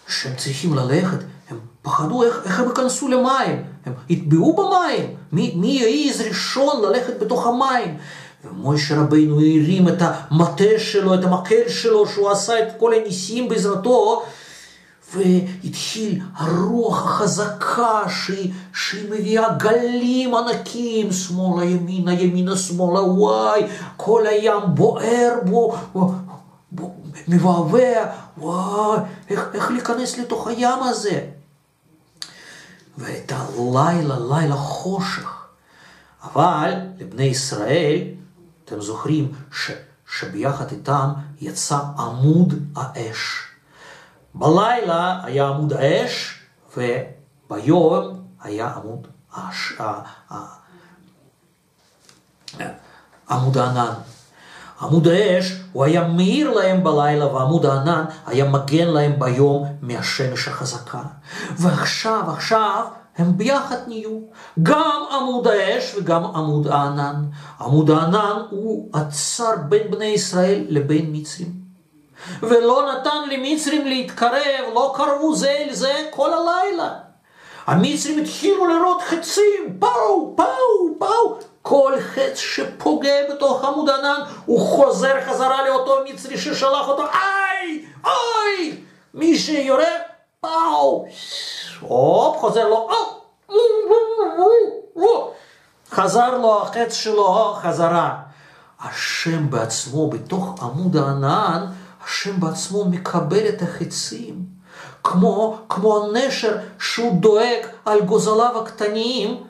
שהם 0.08 0.32
צריכים 0.36 0.74
ללכת, 0.74 1.18
הם 1.50 1.58
פחדו 1.82 2.22
איך, 2.22 2.40
איך 2.44 2.60
הם 2.60 2.68
ייכנסו 2.68 3.08
למים, 3.08 3.62
הם 3.86 3.92
יטבעו 4.08 4.56
במים, 4.56 5.14
מי, 5.32 5.54
מי 5.56 5.68
יעז 5.68 6.20
ראשון 6.20 6.84
ללכת 6.84 7.18
בתוך 7.20 7.46
המים. 7.46 7.96
ומוישה 8.44 9.00
רבינו 9.00 9.40
הרים 9.40 9.88
את 9.88 9.98
המטה 10.00 10.78
שלו, 10.78 11.14
את 11.14 11.24
המקל 11.24 11.68
שלו, 11.68 12.06
שהוא 12.06 12.30
עשה 12.30 12.62
את 12.62 12.68
כל 12.78 12.94
הניסים 12.94 13.48
בעזרתו, 13.48 14.24
והתחיל 15.14 16.20
הרוח 16.34 17.06
החזקה 17.06 18.02
שהיא, 18.08 18.52
שהיא 18.74 19.10
מביאה 19.10 19.54
גלים 19.54 20.34
ענקים, 20.34 21.12
שמאלה 21.12 21.64
ימינה, 21.64 22.12
ימינה 22.12 22.56
שמאלה, 22.56 23.02
וואי, 23.02 23.66
כל 23.96 24.26
הים 24.26 24.62
בוער 24.74 25.34
בו, 25.44 25.76
מבעבע, 27.28 28.06
וואי, 28.38 28.98
איך, 29.30 29.48
איך 29.54 29.70
להיכנס 29.70 30.18
לתוך 30.18 30.46
הים 30.46 30.82
הזה? 30.82 31.26
והייתה 32.98 33.44
לילה, 33.58 34.16
לילה 34.30 34.56
חושך. 34.56 35.42
אבל 36.22 36.74
לבני 36.98 37.24
ישראל 37.24 37.98
אתם 38.64 38.80
זוכרים 38.80 39.32
ש, 39.52 39.70
שביחד 40.18 40.70
איתם 40.70 41.10
יצא 41.40 41.78
עמוד 41.98 42.54
האש. 42.76 43.51
בלילה 44.34 45.20
היה 45.24 45.48
עמוד 45.48 45.72
האש, 45.72 46.40
וביום 46.76 48.22
היה 48.42 48.72
עמוד 48.76 49.06
האש, 49.32 49.72
עמוד 53.30 53.58
הענן. 53.58 53.92
עמוד 54.82 55.08
האש, 55.08 55.52
הוא 55.72 55.84
היה 55.84 56.08
מאיר 56.08 56.50
להם 56.50 56.84
בלילה, 56.84 57.26
ועמוד 57.26 57.66
הענן 57.66 58.04
היה 58.26 58.44
מגן 58.44 58.88
להם 58.88 59.12
ביום 59.18 59.66
מהשמש 59.80 60.48
החזקה. 60.48 61.02
ועכשיו, 61.56 62.24
עכשיו, 62.28 62.84
הם 63.16 63.36
ביחד 63.36 63.76
נהיו. 63.86 64.20
גם 64.62 65.02
עמוד 65.12 65.46
האש 65.46 65.94
וגם 65.94 66.24
עמוד 66.24 66.66
הענן. 66.66 67.24
עמוד 67.60 67.90
הענן 67.90 68.36
הוא 68.50 68.90
עצר 68.92 69.56
בין 69.68 69.90
בני 69.90 70.04
ישראל 70.04 70.64
לבין 70.68 71.10
מצרים. 71.12 71.61
ולא 72.42 72.92
נתן 72.92 73.28
למצרים 73.30 73.86
להתקרב, 73.86 74.64
לא 74.74 74.94
קרבו 74.96 75.34
זה 75.34 75.50
אל 75.50 75.72
זה 75.72 76.06
כל 76.10 76.30
הלילה. 76.32 76.90
המצרים 77.66 78.18
התחילו 78.18 78.66
לראות 78.66 79.02
חצים, 79.02 79.76
פאו, 79.78 80.36
פאו, 80.36 80.98
פאו. 80.98 81.38
כל 81.62 81.92
חץ 82.00 82.36
שפוגע 82.36 83.14
בתוך 83.30 83.64
עמוד 83.64 83.90
ענן, 83.90 84.20
הוא 84.46 84.60
חוזר 84.60 85.20
חזרה 85.26 85.68
לאותו 85.68 85.98
מצרי 86.04 86.38
ששלח 86.38 86.88
אותו, 86.88 87.02
איי, 87.02 87.84
איי, 88.04 88.80
מי 89.14 89.38
שיורה 89.38 89.84
פאו, 90.40 91.06
הופ, 91.80 92.36
חוזר 92.36 92.68
לו, 92.68 92.88
הופ, 94.94 95.34
חזר 95.90 96.38
לו 96.38 96.62
החץ 96.62 96.94
שלו 96.94 97.54
חזרה. 97.62 98.16
השם 98.80 99.50
בעצמו, 99.50 100.10
בתוך 100.10 100.62
עמוד 100.62 100.96
הענן, 100.96 101.66
השם 102.06 102.40
בעצמו 102.40 102.84
מקבל 102.84 103.48
את 103.48 103.62
החצים, 103.62 104.44
כמו, 105.04 105.58
כמו 105.68 106.04
הנשר 106.04 106.56
שהוא 106.78 107.20
דואג 107.20 107.66
על 107.84 108.00
גוזליו 108.00 108.62
הקטנים, 108.62 109.42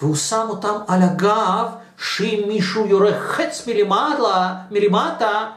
והוא 0.00 0.16
שם 0.16 0.46
אותם 0.48 0.74
על 0.88 1.02
הגב, 1.02 1.66
שאם 1.98 2.44
מישהו 2.48 2.86
יורה 2.86 3.12
חץ 3.20 3.66
מלמעלה, 3.66 4.54
מלמטה, 4.70 5.50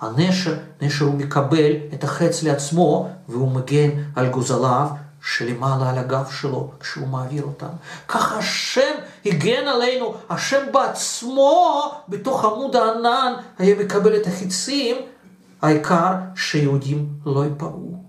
הנשר, 0.00 0.54
נשר 0.82 1.04
הוא 1.04 1.14
מקבל 1.14 1.72
את 1.94 2.04
החץ 2.04 2.42
לעצמו, 2.42 3.08
והוא 3.28 3.50
מגן 3.50 3.90
על 4.16 4.28
גוזליו 4.28 4.88
שלמעלה 5.22 5.90
על 5.90 5.98
הגב 5.98 6.30
שלו 6.30 6.70
כשהוא 6.80 7.08
מעביר 7.08 7.42
אותם. 7.42 7.66
ככה 8.08 8.38
השם 8.38 8.94
הגן 9.26 9.68
עלינו, 9.68 10.14
השם 10.30 10.62
בעצמו 10.72 11.82
בתוך 12.08 12.44
עמוד 12.44 12.76
הענן 12.76 13.32
היה 13.58 13.74
מקבל 13.74 14.16
את 14.16 14.26
החיצים, 14.26 14.96
העיקר 15.66 16.12
שיהודים 16.36 17.08
לא 17.26 17.44
ייפגעו. 17.44 18.02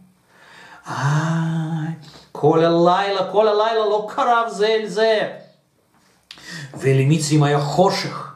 כל 2.32 2.66
הלילה, 2.66 3.32
כל 3.32 3.48
הלילה 3.48 3.86
לא 3.86 4.08
קרב 4.10 4.50
זה 4.50 4.68
אל 4.68 4.88
זה. 4.88 5.30
ולמצרים 6.80 7.44
היה 7.44 7.60
חושך 7.60 8.34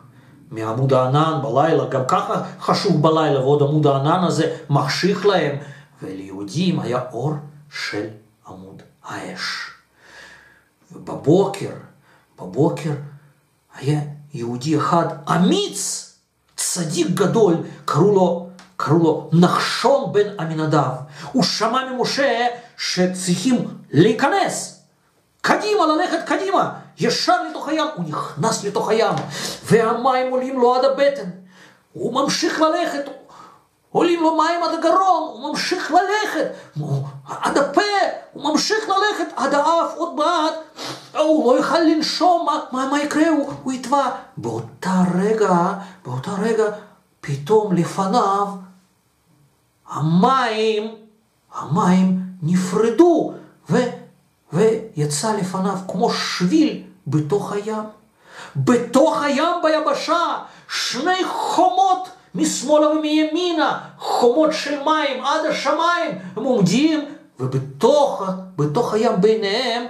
מעמוד 0.51 0.93
הענן 0.93 1.39
בלילה, 1.43 1.85
גם 1.85 2.01
ככה 2.07 2.43
חשוב 2.59 3.01
בלילה, 3.01 3.39
ועוד 3.39 3.61
עמוד 3.61 3.87
הענן 3.87 4.23
הזה 4.23 4.57
מחשיך 4.69 5.25
להם, 5.25 5.55
וליהודים 6.03 6.79
היה 6.79 6.99
אור 7.11 7.33
של 7.69 8.07
עמוד 8.47 8.81
האש. 9.03 9.71
ובבוקר, 10.91 11.71
בבוקר 12.39 12.91
היה 13.75 14.01
יהודי 14.33 14.77
אחד 14.77 15.05
אמיץ, 15.35 16.11
צדיק 16.55 17.07
גדול, 17.07 17.55
קראו 17.85 18.15
לו, 18.15 18.50
קראו 18.83 18.99
לו 18.99 19.29
נחשון 19.33 20.13
בן 20.13 20.39
עמינדב. 20.39 20.91
הוא 21.31 21.43
שמע 21.43 21.91
ממשה 21.91 22.47
שצריכים 22.77 23.67
להיכנס, 23.91 24.81
קדימה, 25.41 25.85
ללכת 25.85 26.19
קדימה, 26.25 26.73
ישר 26.97 27.43
לתוך 27.49 27.67
הים. 27.67 27.87
הוא 27.95 28.05
נכנס 28.07 28.63
לתוך 28.63 28.89
הים, 28.89 29.15
והמים 29.63 30.31
עולים 30.31 30.59
לו 30.59 30.75
עד 30.75 30.85
הבטן. 30.85 31.29
הוא 31.93 32.13
ממשיך 32.13 32.61
ללכת, 32.61 33.09
עולים 33.91 34.21
לו 34.21 34.37
מים 34.37 34.63
עד 34.63 34.73
הגרון, 34.79 35.29
הוא 35.33 35.49
ממשיך 35.49 35.91
ללכת, 35.91 36.51
עד 37.41 37.57
הפה, 37.57 37.81
הוא 38.33 38.51
ממשיך 38.51 38.89
ללכת 38.89 39.33
עד 39.35 39.53
האף, 39.53 39.93
עוד 39.95 40.15
מעט, 40.15 40.53
הוא 41.17 41.53
לא 41.53 41.57
יוכל 41.57 41.79
לנשום, 41.79 42.45
מה, 42.45 42.59
מה, 42.71 42.89
מה 42.91 43.01
יקרה? 43.01 43.29
הוא, 43.29 43.53
הוא 43.63 43.73
יטבע. 43.73 44.09
באותה 44.37 45.03
רגע, 45.19 45.73
באותה 46.05 46.31
רגע, 46.41 46.65
פתאום 47.21 47.75
לפניו, 47.75 48.47
המים, 49.91 50.95
המים 51.53 52.19
נפרדו, 52.43 53.33
ו, 53.69 53.77
ויצא 54.53 55.33
לפניו 55.33 55.77
כמו 55.87 56.11
שביל 56.13 56.83
בתוך 57.07 57.51
הים. 57.51 57.83
בתוך 58.55 59.21
הים 59.21 59.53
ביבשה, 59.63 60.37
שני 60.69 61.25
חומות 61.25 62.09
משמאלה 62.35 62.87
ומימינה, 62.87 63.79
חומות 63.97 64.49
של 64.53 64.83
מים 64.83 65.25
עד 65.25 65.45
השמיים, 65.49 66.11
הם 66.35 66.43
עומדים, 66.43 67.05
ובתוך 67.39 68.23
בתוך 68.55 68.93
הים 68.93 69.21
ביניהם 69.21 69.85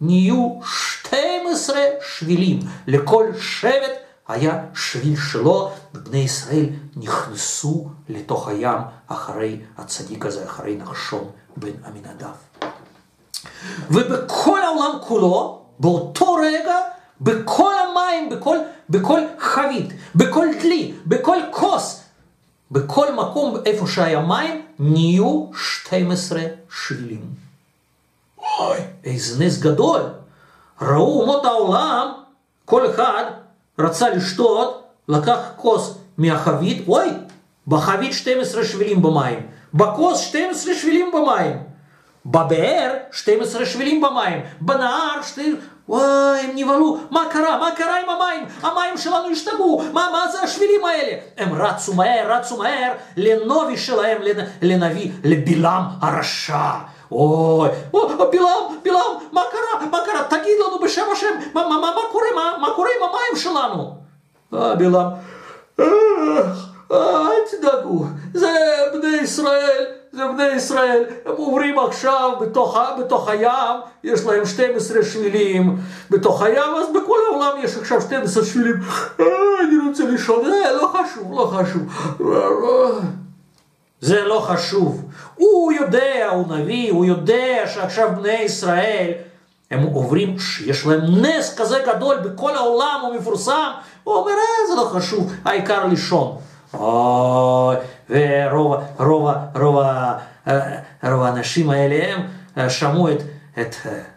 נהיו 0.00 0.60
12 0.64 1.80
שבילים. 2.06 2.60
לכל 2.86 3.26
שבט 3.40 4.01
היה 4.32 4.64
שביל 4.74 5.16
שלו, 5.16 5.70
ובני 5.94 6.18
ישראל 6.18 6.66
נכנסו 6.96 7.88
לתוך 8.08 8.48
הים 8.48 8.78
אחרי 9.06 9.60
הצדיק 9.78 10.26
הזה, 10.26 10.44
אחרי 10.44 10.76
נחשון 10.76 11.30
בן 11.56 11.72
עמינדב. 11.86 12.34
ובכל 13.90 14.62
העולם 14.62 14.98
כולו, 15.00 15.62
באותו 15.78 16.34
רגע, 16.34 16.78
בכל 17.20 17.72
המים, 17.78 18.28
בכל, 18.28 18.56
בכל 18.90 19.20
חבית, 19.38 19.88
בכל 20.14 20.46
דלי, 20.62 20.94
בכל 21.06 21.36
כוס, 21.50 22.02
בכל 22.70 23.14
מקום 23.14 23.56
איפה 23.66 23.86
שהיה 23.86 24.20
מים, 24.20 24.66
נהיו 24.78 25.50
12 25.54 26.42
שבילים. 26.70 27.24
אוי, 28.38 28.78
איזה 29.04 29.44
נס 29.44 29.58
גדול. 29.58 30.00
ראו 30.82 31.20
אומות 31.20 31.44
העולם, 31.44 32.12
כל 32.64 32.90
אחד 32.90 33.24
רצה 33.78 34.08
לשתות, 34.10 34.82
לקח 35.08 35.38
כוס 35.56 35.98
מהחבית, 36.18 36.88
אוי, 36.88 37.08
בחבית 37.68 38.12
12 38.12 38.64
שבילים 38.64 39.02
במים, 39.02 39.46
בכוס 39.74 40.18
12 40.20 40.74
שבילים 40.74 41.10
במים, 41.12 41.62
בבאר 42.26 42.94
12 43.10 43.66
שבילים 43.66 44.00
במים, 44.00 44.40
בנהר 44.60 45.22
12... 45.22 45.44
וואי, 45.88 46.40
הם 46.40 46.50
נבהלו, 46.54 46.98
מה 47.10 47.24
קרה? 47.30 47.58
מה 47.58 47.70
קרה 47.76 48.00
עם 48.00 48.08
המים? 48.08 48.44
המים 48.62 48.98
שלנו 48.98 49.28
השתגעו, 49.32 49.82
מה, 49.92 50.08
מה 50.12 50.28
זה 50.32 50.42
השבילים 50.42 50.84
האלה? 50.84 51.16
הם 51.38 51.54
רצו 51.54 51.94
מהר, 51.94 52.32
רצו 52.32 52.56
מהר 52.56 52.92
לנובי 53.16 53.76
שלהם, 53.76 54.18
לנביא, 54.62 55.10
לבלעם 55.24 55.84
הרשע. 56.00 56.70
אוי, 57.12 57.68
או, 57.94 58.08
בלעם, 58.08 58.76
בלעם, 58.82 59.12
מה 59.32 59.40
קרה? 59.50 59.86
מה 59.90 59.98
קרה? 60.06 60.24
תגיד 60.28 60.54
לנו 60.66 60.78
בשם 60.78 61.02
השם, 61.12 61.26
מה, 61.54 61.68
מה, 61.68 61.80
מה, 61.80 61.92
מה 61.94 62.02
קורה? 62.12 62.26
מה, 62.34 62.52
מה 62.60 62.74
קורה 62.74 62.88
עם 62.98 63.08
המים 63.08 63.36
שלנו? 63.36 63.94
אה, 64.54 64.74
בלעם, 64.74 65.10
אל 66.92 67.40
תדאגו, 67.50 68.04
זה 68.34 68.52
בני 68.92 69.16
ישראל. 69.16 69.84
זה 70.12 70.22
בני 70.26 70.48
ישראל, 70.48 71.04
הם 71.26 71.32
עוברים 71.36 71.78
עכשיו 71.78 72.30
בתוך, 72.40 72.78
בתוך 72.98 73.28
הים, 73.28 73.80
יש 74.04 74.26
להם 74.26 74.46
12 74.46 75.02
שבילים 75.02 75.76
בתוך 76.10 76.42
הים, 76.42 76.74
אז 76.74 76.86
בכל 76.94 77.18
העולם 77.30 77.56
יש 77.62 77.76
עכשיו 77.76 78.00
12 78.00 78.44
שבילים. 78.44 78.76
אני 79.18 79.88
רוצה 79.88 80.04
לישון, 80.04 80.44
לא 80.80 80.92
חשוב, 80.92 81.32
לא 81.32 81.52
חשוב. 81.56 81.82
זה 84.02 84.24
לא 84.24 84.40
חשוב. 84.40 85.04
הוא 85.34 85.72
יודע, 85.72 86.28
הוא 86.32 86.56
נביא, 86.56 86.92
הוא 86.92 87.04
יודע 87.04 87.62
שעכשיו 87.74 88.08
בני 88.16 88.32
ישראל, 88.32 89.10
הם 89.70 89.82
עוברים, 89.82 90.36
יש 90.66 90.86
להם 90.86 91.00
נס 91.26 91.54
כזה 91.56 91.78
גדול 91.86 92.16
בכל 92.16 92.56
העולם, 92.56 93.00
הוא 93.02 93.16
מפורסם, 93.16 93.70
הוא 94.04 94.14
אומר, 94.14 94.30
אה, 94.30 94.68
זה 94.68 94.74
לא 94.76 94.84
חשוב, 94.84 95.32
העיקר 95.44 95.86
לישון. 95.86 96.36
אוי, 96.74 97.76
ורוב 98.10 98.74
רוב, 98.98 99.30
רוב, 99.56 99.78
רוב 101.04 101.22
האנשים 101.22 101.70
האלה 101.70 102.14
הם 102.56 102.70
שמעו 102.70 103.08
את, 103.08 103.22
את 103.60 103.74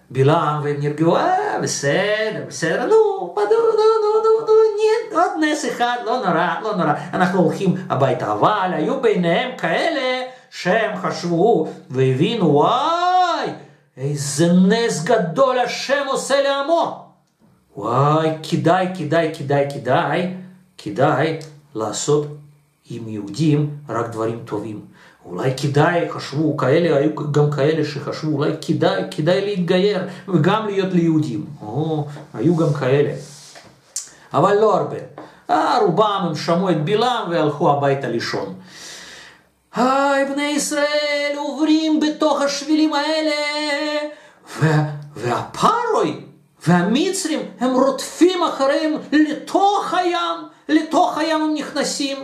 בלעם 0.10 0.64
והם 0.64 0.76
נרגעו, 0.80 1.18
אה, 1.18 1.60
בסדר, 1.62 2.44
בסדר, 2.48 2.86
נו, 2.86 2.90
נו, 2.90 3.36
נו, 3.36 3.44
נו, 3.46 4.22
נו, 4.22 4.46
נו, 4.46 4.56
עוד 5.16 5.32
נס 5.42 5.66
אחד, 5.66 5.98
לא 6.06 6.18
נורא, 6.18 6.56
לא 6.64 6.76
נורא, 6.76 6.94
אנחנו 7.14 7.40
הולכים 7.40 7.76
הביתה, 7.90 8.32
אבל 8.32 8.70
היו 8.74 9.02
ביניהם 9.02 9.58
כאלה 9.58 10.22
שהם 10.50 10.98
חשבו 10.98 11.68
והבינו, 11.90 12.54
וואי, 12.54 13.48
איזה 13.98 14.54
נס 14.54 15.04
גדול 15.04 15.60
השם 15.60 16.04
עושה 16.08 16.42
לעמו. 16.42 17.06
וואי, 17.78 18.30
כדאי, 18.50 18.88
כדאי, 18.98 19.32
כדאי, 19.38 19.68
כדאי, 19.74 20.34
כדאי 20.78 21.40
לעשות 21.76 22.28
עם 22.90 23.08
יהודים 23.08 23.78
רק 23.90 24.08
דברים 24.10 24.40
טובים. 24.46 24.86
אולי 25.26 25.52
כדאי, 25.58 26.10
חשבו, 26.10 26.58
כאלה, 26.58 26.98
היו 26.98 27.32
גם 27.32 27.52
כאלה 27.52 27.86
שחשבו, 27.86 28.38
אולי 28.38 28.52
כדאי, 28.62 29.04
כדאי 29.12 29.42
להתגייר 29.42 30.08
וגם 30.28 30.66
להיות 30.66 30.94
ליהודים. 30.94 31.46
או, 31.62 32.06
היו 32.34 32.56
גם 32.56 32.74
כאלה. 32.74 33.14
אבל 34.34 34.56
לא 34.56 34.76
הרבה. 34.76 34.98
אה, 35.50 35.80
רובם 35.82 36.22
הם 36.28 36.36
שמעו 36.36 36.70
את 36.70 36.84
בלעם 36.84 37.30
והלכו 37.30 37.72
הביתה 37.72 38.08
לישון. 38.08 38.54
היי, 39.76 40.26
בני 40.26 40.54
ישראל 40.56 41.34
עוברים 41.38 42.00
בתוך 42.00 42.42
השבילים 42.42 42.94
האלה, 42.94 43.32
והפרוי 45.16 46.22
והמצרים 46.68 47.40
הם 47.60 47.74
רודפים 47.74 48.44
אחריהם 48.44 48.94
לתוך 49.12 49.94
הים, 49.94 50.38
לתוך 50.70 51.18
הים 51.18 51.42
הם 51.42 51.54
נכנסים. 51.54 52.18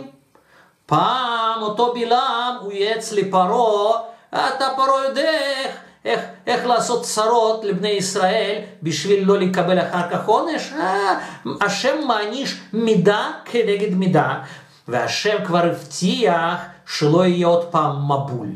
פעם 0.92 1.62
אותו 1.62 1.94
בלעם 1.94 2.54
הוא 2.60 2.72
ייעץ 2.72 3.12
לפרעה, 3.12 4.00
אתה 4.30 4.68
פרעה 4.76 5.04
יודע 5.04 5.30
איך, 5.30 5.76
איך, 6.04 6.20
איך 6.46 6.66
לעשות 6.66 7.02
צרות 7.02 7.64
לבני 7.64 7.88
ישראל 7.88 8.58
בשביל 8.82 9.24
לא 9.24 9.38
לקבל 9.38 9.78
אחר 9.78 10.10
כך 10.10 10.26
עונש? 10.26 10.72
אה, 10.72 11.18
השם 11.60 12.06
מעניש 12.06 12.60
מידה 12.72 13.30
כנגד 13.44 13.94
מידה, 13.94 14.40
והשם 14.88 15.44
כבר 15.44 15.66
הבטיח 15.66 16.60
שלא 16.86 17.26
יהיה 17.26 17.46
עוד 17.46 17.64
פעם 17.64 18.12
מבול. 18.12 18.48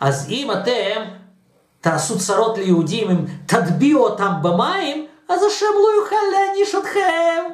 אז 0.00 0.26
אם 0.30 0.50
אתם 0.52 1.02
תעשו 1.80 2.18
צרות 2.18 2.58
ליהודים, 2.58 3.10
אם 3.10 3.24
תטביעו 3.46 4.04
אותם 4.04 4.32
במים, 4.42 5.06
אז 5.28 5.42
השם 5.44 5.66
לא 5.74 6.02
יוכל 6.02 6.16
להעניש 6.32 6.74
אתכם. 6.74 7.52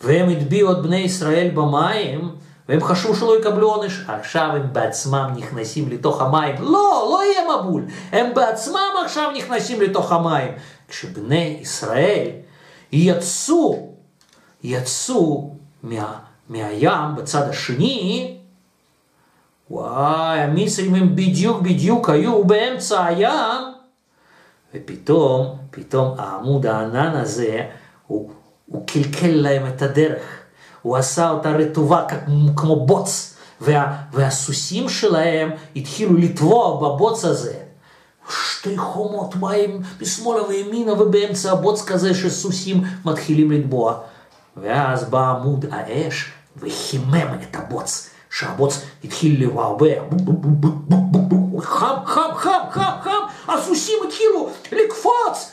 והם 0.00 0.28
הטביעו 0.28 0.72
את 0.72 0.82
בני 0.82 1.00
ישראל 1.00 1.50
במים, 1.54 2.30
והם 2.70 2.84
חשבו 2.84 3.14
שלא 3.14 3.38
יקבלו 3.38 3.70
עונש, 3.70 4.00
עכשיו 4.08 4.50
הם 4.54 4.72
בעצמם 4.72 5.30
נכנסים 5.36 5.88
לתוך 5.88 6.20
המים. 6.20 6.54
לא, 6.58 7.08
לא 7.10 7.20
יהיה 7.24 7.58
מבול, 7.58 7.84
הם 8.12 8.34
בעצמם 8.34 8.90
עכשיו 9.04 9.30
נכנסים 9.36 9.80
לתוך 9.80 10.12
המים. 10.12 10.52
כשבני 10.88 11.58
ישראל 11.60 12.28
יצאו, 12.92 13.88
יצאו 14.62 15.50
מה, 15.82 16.18
מהים 16.48 17.14
בצד 17.16 17.48
השני, 17.48 18.36
וואי, 19.70 20.40
המצרים 20.40 20.94
הם 20.94 21.16
בדיוק 21.16 21.62
בדיוק 21.62 22.10
היו 22.10 22.44
באמצע 22.44 23.04
הים, 23.04 23.62
ופתאום, 24.74 25.56
פתאום 25.70 26.14
העמוד 26.18 26.66
הענן 26.66 27.16
הזה, 27.16 27.66
הוא, 28.06 28.30
הוא 28.66 28.86
קלקל 28.86 29.30
להם 29.34 29.66
את 29.68 29.82
הדרך. 29.82 30.39
הוא 30.82 30.96
עשה 30.96 31.30
אותה 31.30 31.50
רטובה 31.50 32.04
כמו 32.56 32.86
בוץ, 32.86 33.34
וה, 33.60 33.96
והסוסים 34.12 34.88
שלהם 34.88 35.50
התחילו 35.76 36.16
לטבוע 36.16 36.76
בבוץ 36.76 37.24
הזה. 37.24 37.54
שתי 38.30 38.78
חומות 38.78 39.36
מים 39.36 39.80
משמאלה 40.00 40.42
וימינה 40.48 40.92
ובאמצע 40.92 41.52
הבוץ 41.52 41.84
כזה 41.84 42.14
שסוסים 42.14 42.82
מתחילים 43.04 43.50
לטבוע. 43.50 43.98
ואז 44.56 45.04
בא 45.04 45.30
עמוד 45.30 45.64
האש 45.70 46.30
וחימם 46.56 47.38
את 47.42 47.56
הבוץ, 47.56 48.10
שהבוץ 48.30 48.80
התחיל 49.04 49.44
לבעבע. 49.44 49.94
חם, 51.60 51.96
חם, 52.06 52.30
חם, 52.34 52.60
חם, 52.70 52.92
חם, 53.02 53.20
הסוסים 53.48 53.98
התחילו 54.06 54.48
לקפוץ. 54.72 55.50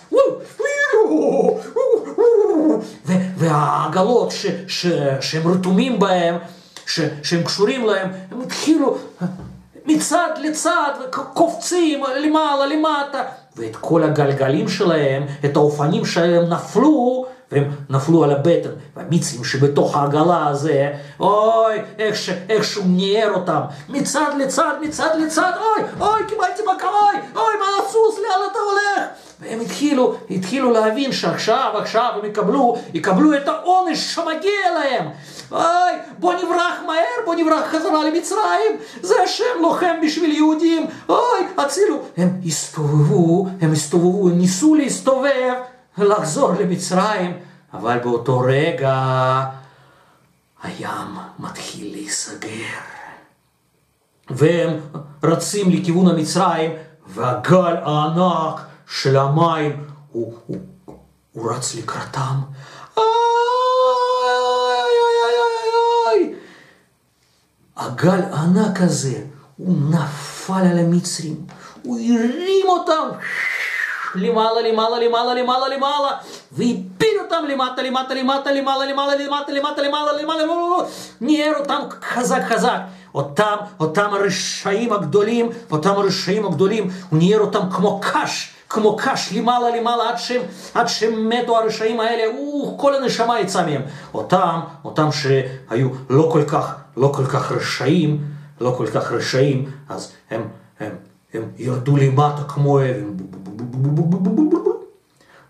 והעגלות 3.38 4.34
שהם 5.20 5.48
רתומים 5.48 6.00
בהם, 6.00 6.38
שהם 7.24 7.44
קשורים 7.44 7.86
להם, 7.86 8.10
הם 8.32 8.42
התחילו 8.42 8.98
מצד 9.86 10.30
לצד, 10.38 10.92
קופצים 11.12 12.04
למעלה, 12.24 12.66
למטה, 12.66 13.24
ואת 13.56 13.76
כל 13.76 14.04
הגלגלים 14.04 14.70
שלהם, 14.70 15.24
את 15.46 15.56
האופנים 15.56 16.06
שלהם 16.06 16.50
נפלו, 16.50 17.26
והם 17.52 17.72
נפלו 17.90 18.24
על 18.24 18.32
הבטן, 18.32 18.70
והמיצים 18.96 19.44
שבתוך 19.44 19.98
העגלה 19.98 20.48
הזה, 20.48 20.92
אוי, 21.20 21.82
איך, 22.00 22.16
ש, 22.16 22.30
איך 22.50 22.64
שהוא 22.64 22.86
ניער 22.88 23.34
אותם, 23.34 23.62
מצד 23.90 24.32
לצד, 24.40 24.74
מצד 24.82 25.10
לצד, 25.26 25.52
אוי, 25.58 25.90
אוי, 26.00 26.20
קיבלתי 26.28 26.62
מכה, 26.62 26.88
אוי, 26.88 27.16
אוי, 27.36 27.54
מה 27.60 27.86
הסוס, 27.86 28.16
לאן 28.18 28.48
אתה 28.52 28.60
הולך? 28.60 29.27
והם 29.40 29.60
התחילו, 29.60 30.16
התחילו 30.30 30.72
להבין 30.72 31.12
שעכשיו, 31.12 31.72
עכשיו 31.76 32.12
הם 32.20 32.26
יקבלו, 32.26 32.78
יקבלו 32.94 33.34
את 33.34 33.48
העונש 33.48 34.14
שמגיע 34.14 34.72
להם. 34.74 35.10
אוי, 35.52 35.94
בוא 36.20 36.34
נברח 36.34 36.74
מהר, 36.86 37.26
בוא 37.26 37.36
נברח 37.36 37.66
חזרה 37.72 38.04
למצרים, 38.04 38.78
זה 39.02 39.14
השם 39.24 39.62
לוחם 39.62 39.96
בשביל 40.04 40.32
יהודים, 40.32 40.88
אוי, 41.10 41.48
הצילו. 41.58 42.00
הם 42.18 42.30
הסתובבו, 42.46 43.48
הם 43.62 43.72
הסתובבו, 43.72 44.30
ניסו 44.30 44.76
להסתובב, 44.76 45.54
לחזור 45.98 46.52
למצרים, 46.60 47.38
אבל 47.74 47.98
באותו 48.04 48.40
רגע 48.40 48.94
הים 50.64 51.18
מתחיל 51.40 51.92
להיסגר. 51.92 52.80
והם 54.30 54.80
רצים 55.24 55.70
לכיוון 55.70 56.08
המצרים, 56.08 56.72
והגל 57.08 57.76
הענק 57.84 58.67
של 58.90 59.18
המים, 59.18 59.88
הוא, 60.12 60.34
הוא, 60.46 60.58
הוא 61.32 61.52
רץ 61.52 61.76
לקראתם. 61.76 62.36
הגל 67.78 68.22
הענק 68.32 68.82
הזה, 68.82 69.22
הוא 69.58 69.76
נפל 69.90 70.54
על 70.54 70.80
המצרים, 70.80 71.46
הוא 71.84 72.00
הרים 72.00 72.66
אותם 72.68 73.08
למעלה, 74.16 74.62
למעלה, 74.62 75.00
למעלה, 75.00 75.34
למעלה, 75.34 75.68
למעלה, 75.68 76.18
והפיל 76.52 77.20
אותם 77.24 77.46
למטה, 77.50 77.82
למטה, 77.82 78.14
למטה, 78.14 78.52
למעלה, 78.52 78.86
למעלה, 78.86 79.16
למטה, 79.16 79.52
למטה, 79.52 79.82
למעלה, 79.82 80.22
למעלה, 80.22 80.44
ניער 81.22 81.54
אותם 81.60 81.80
חזק 82.02 82.42
חזק. 82.50 82.80
אותם, 83.16 83.56
אותם 83.80 84.14
הרשעים 84.14 84.94
הגדולים, 84.94 85.50
אותם 85.72 85.90
הרשעים 85.90 86.46
הגדולים, 86.46 86.90
הוא 87.10 87.20
ניער 87.20 87.40
אותם 87.40 87.70
כמו 87.72 88.02
קש. 88.02 88.57
כמו 88.70 88.98
קש 88.98 89.34
למעלה 89.34 89.78
למעלה 89.78 90.10
עד 90.10 90.18
שהם, 90.18 90.42
עד 90.74 90.88
שהם 90.88 91.30
מתו 91.30 91.58
הרשעים 91.58 92.00
האלה, 92.00 92.24
הוא, 92.38 92.80
כל 92.80 92.96
הנשמה 92.96 93.40
יצאה 93.40 93.66
מהם. 93.66 93.82
אותם, 94.14 94.60
אותם 94.86 95.10
שהיו 95.12 95.90
לא 96.10 96.30
כל 96.32 96.44
כך, 96.48 96.76
לא 96.98 97.12
כל 97.16 97.26
כך 97.26 97.52
רשעים, 97.52 98.24
לא 98.62 98.74
כל 98.78 98.88
כך 98.88 99.12
רשעים, 99.12 99.72
אז 99.90 100.12
הם, 100.32 100.42
הם, 100.80 100.92
הם 101.34 101.44
ירדו 101.58 101.98
למטה 101.98 102.44
כמו 102.48 102.80
אבן. 102.80 104.48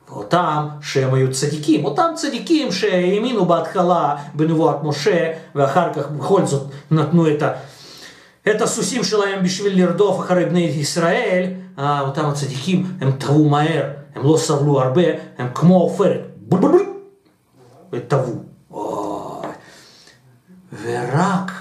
ואותם 0.10 0.68
שהם 0.82 1.14
היו 1.14 1.32
צדיקים, 1.32 1.86
אותם 1.86 2.08
צדיקים 2.16 2.72
שהאמינו 2.72 3.46
בהתחלה 3.46 4.16
בנבואת 4.34 4.84
משה, 4.84 5.32
ואחר 5.56 5.94
כך 5.94 6.08
בכל 6.10 6.46
זאת 6.46 6.64
נתנו 6.92 7.30
את, 7.30 7.42
ה, 7.42 7.52
את 8.56 8.62
הסוסים 8.62 9.04
שלהם 9.04 9.44
בשביל 9.44 9.84
לרדוף 9.84 10.20
אחרי 10.20 10.46
בני 10.46 10.60
ישראל, 10.60 11.46
אותם 11.78 12.26
הצדיקים, 12.26 12.92
הם 13.02 13.12
טבעו 13.12 13.50
מהר, 13.50 13.84
הם 14.16 14.24
לא 14.24 14.38
סבלו 14.38 14.82
הרבה, 14.82 15.04
הם 15.38 15.48
כמו 15.56 15.78
עופרת, 15.78 16.22
וטבעו. 17.94 18.44
ורק, 20.84 21.52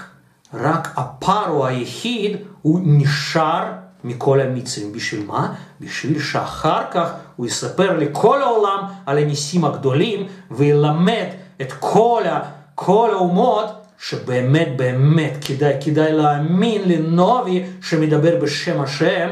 רק 0.53 0.93
הפרו 0.95 1.65
היחיד, 1.65 2.37
הוא 2.61 2.79
נשאר 2.83 3.63
מכל 4.03 4.39
המצרים. 4.39 4.91
בשביל 4.91 5.25
מה? 5.25 5.53
בשביל 5.81 6.19
שאחר 6.19 6.83
כך 6.91 7.11
הוא 7.35 7.45
יספר 7.45 7.97
לכל 7.97 8.41
העולם 8.41 8.79
על 9.05 9.17
הניסים 9.17 9.65
הגדולים 9.65 10.27
וילמד 10.51 11.27
את 11.61 11.73
כל, 11.79 12.23
ה, 12.25 12.39
כל 12.75 13.09
האומות 13.13 13.86
שבאמת 13.99 14.67
באמת 14.75 15.37
כדאי, 15.45 15.73
כדאי 15.81 16.13
להאמין 16.13 16.81
לנובי 16.85 17.63
שמדבר 17.81 18.39
בשם 18.41 18.81
השם 18.81 19.29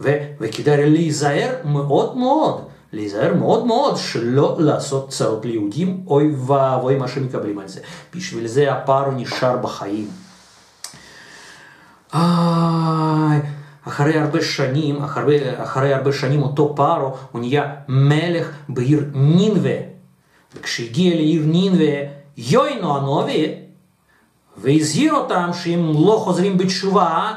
ו, 0.00 0.16
וכדאי 0.40 0.90
להיזהר 0.90 1.54
מאוד 1.64 2.16
מאוד, 2.16 2.64
להיזהר 2.92 3.34
מאוד 3.34 3.66
מאוד 3.66 3.96
שלא 3.96 4.56
לעשות 4.58 5.08
צרות 5.08 5.44
ליהודים, 5.44 6.00
אוי 6.06 6.34
ואבוי 6.46 6.96
מה 6.96 7.08
שמקבלים 7.08 7.58
על 7.58 7.68
זה. 7.68 7.80
בשביל 8.14 8.46
זה 8.46 8.72
הפרו 8.72 9.10
נשאר 9.10 9.56
בחיים. 9.56 10.08
איי... 12.14 13.40
אחרי 13.88 14.18
הרבה 14.18 14.42
שנים, 14.42 15.02
אחרי, 15.02 15.62
אחרי 15.62 15.94
הרבה 15.94 16.12
שנים 16.12 16.42
אותו 16.42 16.72
פארו, 16.76 17.14
הוא 17.32 17.40
נהיה 17.40 17.74
מלך 17.88 18.50
בעיר 18.68 19.04
נינווה. 19.14 19.76
וכשהגיע 20.54 21.14
לעיר 21.14 21.42
נינווה, 21.46 21.94
יוינו 22.36 22.96
הנובי, 22.96 23.54
והזהיר 24.56 25.14
אותם 25.14 25.50
שאם 25.52 25.92
לא 26.06 26.20
חוזרים 26.24 26.58
בתשובה, 26.58 27.32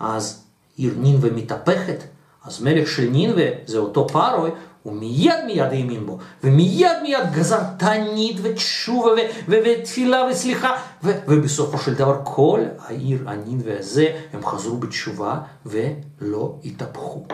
אז 0.00 0.44
עיר 0.76 0.94
נינווה 0.98 1.30
מתהפכת. 1.30 2.04
אז 2.44 2.62
מלך 2.62 2.88
של 2.88 3.08
נינווה 3.10 3.46
זה 3.66 3.78
אותו 3.78 4.08
פארוי, 4.08 4.50
הוא 4.82 4.92
מיד 4.92 5.44
מיד 5.46 5.72
האמין 5.72 6.06
בו, 6.06 6.18
ומיד 6.44 7.02
מיד 7.02 7.32
גזר 7.32 7.60
תענית 7.76 8.36
ותשובה 8.42 9.10
ותפילה 9.48 10.24
וסליחה, 10.30 10.76
ובסופו 11.02 11.78
של 11.78 11.94
דבר 11.94 12.20
כל 12.24 12.60
העיר 12.86 13.18
הנינווה 13.26 13.78
הזה, 13.78 14.06
הם 14.32 14.46
חזרו 14.46 14.76
בתשובה 14.76 15.38
ולא 15.66 16.54
התהפכו. 16.64 17.24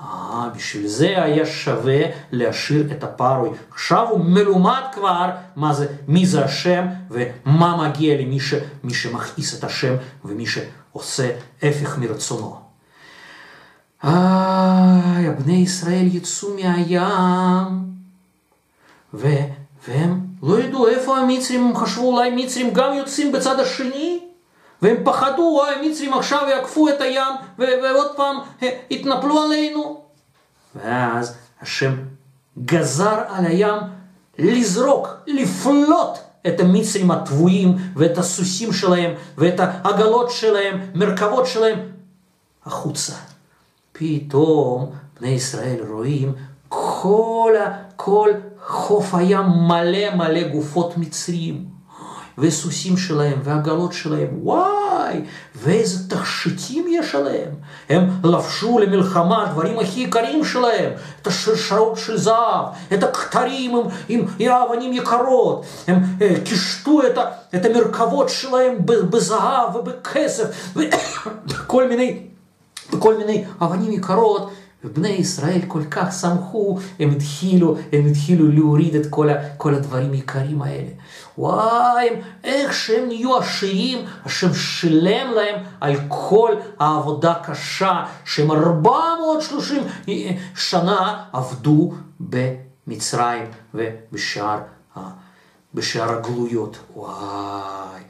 אה, 0.00 0.48
בשביל 0.56 0.86
זה 0.86 1.22
היה 1.22 1.46
שווה 1.46 2.00
להשאיר 2.32 2.88
את 2.92 3.04
הפארוי. 3.04 3.50
עכשיו 3.70 4.08
הוא 4.08 4.24
מלומד 4.24 4.82
כבר 4.92 5.30
מה 5.56 5.74
זה, 5.74 5.86
מי 6.08 6.26
זה 6.26 6.44
השם 6.44 6.86
ומה 7.10 7.88
מגיע 7.88 8.20
למי 8.20 8.40
ש, 8.40 8.54
שמכעיס 8.88 9.58
את 9.58 9.64
השם 9.64 9.94
ומי 10.24 10.44
שעושה 10.46 11.30
הפך 11.62 11.98
מרצונו. 11.98 12.56
איי, 14.04 15.30
בני 15.30 15.56
ישראל 15.56 16.06
יצאו 16.12 16.54
מהים, 16.54 17.00
ו, 19.14 19.28
והם 19.88 20.20
לא 20.42 20.60
ידעו 20.60 20.88
איפה 20.88 21.18
המצרים, 21.18 21.66
הם 21.66 21.76
חשבו 21.76 22.16
אולי 22.16 22.44
מצרים 22.44 22.72
גם 22.72 22.94
יוצאים 22.94 23.32
בצד 23.32 23.60
השני, 23.60 24.25
והם 24.82 24.96
פחדו, 25.04 25.42
וואי, 25.42 25.74
המצרים 25.74 26.14
עכשיו 26.14 26.46
יעקפו 26.50 26.88
את 26.88 27.00
הים, 27.00 27.34
ועוד 27.58 28.16
פעם 28.16 28.36
יתנפלו 28.90 29.42
עלינו. 29.42 30.00
ואז 30.74 31.36
השם 31.62 31.94
גזר 32.64 33.20
על 33.28 33.46
הים 33.46 33.78
לזרוק, 34.38 35.08
לפלוט 35.26 36.18
את 36.46 36.60
המצרים 36.60 37.10
הטבועים, 37.10 37.76
ואת 37.96 38.18
הסוסים 38.18 38.72
שלהם, 38.72 39.14
ואת 39.38 39.60
העגלות 39.60 40.30
שלהם, 40.30 40.80
מרכבות 40.94 41.46
שלהם, 41.46 41.78
החוצה. 42.64 43.12
פתאום 43.92 44.90
בני 45.20 45.28
ישראל 45.28 45.76
רואים 45.88 46.32
כל, 46.68 47.52
כל 47.96 48.30
חוף 48.66 49.14
הים 49.14 49.46
מלא 49.46 50.14
מלא 50.14 50.48
גופות 50.48 50.96
מצרים. 50.96 51.75
וסוסים 52.38 52.96
שלהם 52.96 53.38
והגלות 53.44 53.92
שלהם, 53.92 54.28
וואי, 54.42 55.20
ואיזה 55.54 56.10
תכשיטים 56.10 56.86
יש 56.88 57.14
עליהם. 57.14 57.50
הם 57.88 58.10
לבשו 58.24 58.78
למלחמה 58.78 59.46
דברים 59.52 59.78
הכי 59.78 60.00
יקרים 60.00 60.44
שלהם, 60.44 60.92
את 61.22 61.26
השרשרות 61.26 61.98
של 61.98 62.16
זהב, 62.18 62.64
את 62.94 63.02
הכתרים 63.02 63.76
עם, 63.76 63.82
עם, 64.08 64.24
עם 64.38 64.52
אבנים 64.52 64.92
יקרות, 64.92 65.64
הם 65.86 66.02
אה, 66.22 66.34
קישטו 66.44 67.00
את, 67.06 67.18
את 67.54 67.64
המרכבות 67.64 68.28
שלהם 68.28 68.74
בזהב 68.86 69.76
ובכסף, 69.76 70.76
וכל 70.76 71.88
מיני, 71.88 72.22
וכל 72.92 73.16
מיני 73.16 73.44
אבנים 73.62 73.92
יקרות. 73.92 74.50
ובני 74.84 75.08
ישראל 75.08 75.60
כל 75.68 75.82
כך 75.90 76.12
שמחו, 76.20 76.78
הם 76.98 77.10
התחילו, 77.10 77.76
הם 77.92 78.06
התחילו 78.06 78.48
להוריד 78.48 78.94
את 78.94 79.06
כל, 79.10 79.28
כל 79.56 79.74
הדברים 79.74 80.12
היקרים 80.12 80.62
האלה. 80.62 80.90
וואי, 81.38 82.08
איך 82.44 82.74
שהם 82.74 83.08
נהיו 83.08 83.36
עשירים, 83.36 83.98
השם 84.24 84.54
שילם 84.54 85.30
להם 85.34 85.62
על 85.80 85.96
כל 86.08 86.52
העבודה 86.78 87.32
הקשה 87.32 88.04
שהם 88.24 88.50
430 88.50 89.82
שנה 90.56 91.24
עבדו 91.32 91.92
במצרים 92.20 93.44
ובשאר 93.74 94.58
בשאר 95.74 96.18
הגלויות. 96.18 96.78
וואי. 96.94 98.02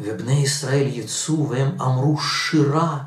ובני 0.00 0.42
ישראל 0.42 0.86
יצאו 0.86 1.48
והם 1.48 1.80
אמרו 1.80 2.18
שירה. 2.20 2.98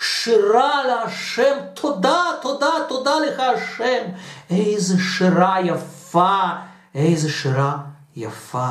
שירה 0.00 0.84
להשם, 0.86 1.58
תודה, 1.74 2.24
תודה, 2.42 2.70
תודה 2.88 3.14
לך 3.28 3.40
השם. 3.40 4.04
איזה 4.50 4.94
שירה 4.98 5.60
יפה, 5.60 6.40
איזה 6.94 7.30
שירה 7.30 7.78
יפה. 8.16 8.70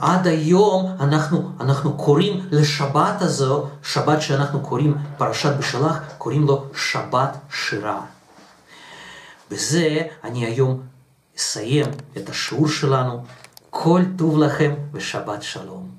עד 0.00 0.26
היום 0.26 0.96
אנחנו, 1.00 1.50
אנחנו 1.60 1.96
קוראים 1.96 2.46
לשבת 2.50 3.22
הזו, 3.22 3.66
שבת 3.82 4.22
שאנחנו 4.22 4.60
קוראים 4.60 4.96
פרשת 5.16 5.52
בשלח, 5.58 5.98
קוראים 6.18 6.46
לו 6.46 6.64
שבת 6.74 7.36
שירה. 7.50 8.00
בזה 9.50 9.98
אני 10.24 10.46
היום 10.46 10.82
אסיים 11.36 11.86
את 12.16 12.28
השיעור 12.28 12.68
שלנו. 12.68 13.24
כל 13.70 14.02
טוב 14.18 14.38
לכם 14.38 14.74
ושבת 14.92 15.42
שלום. 15.42 15.97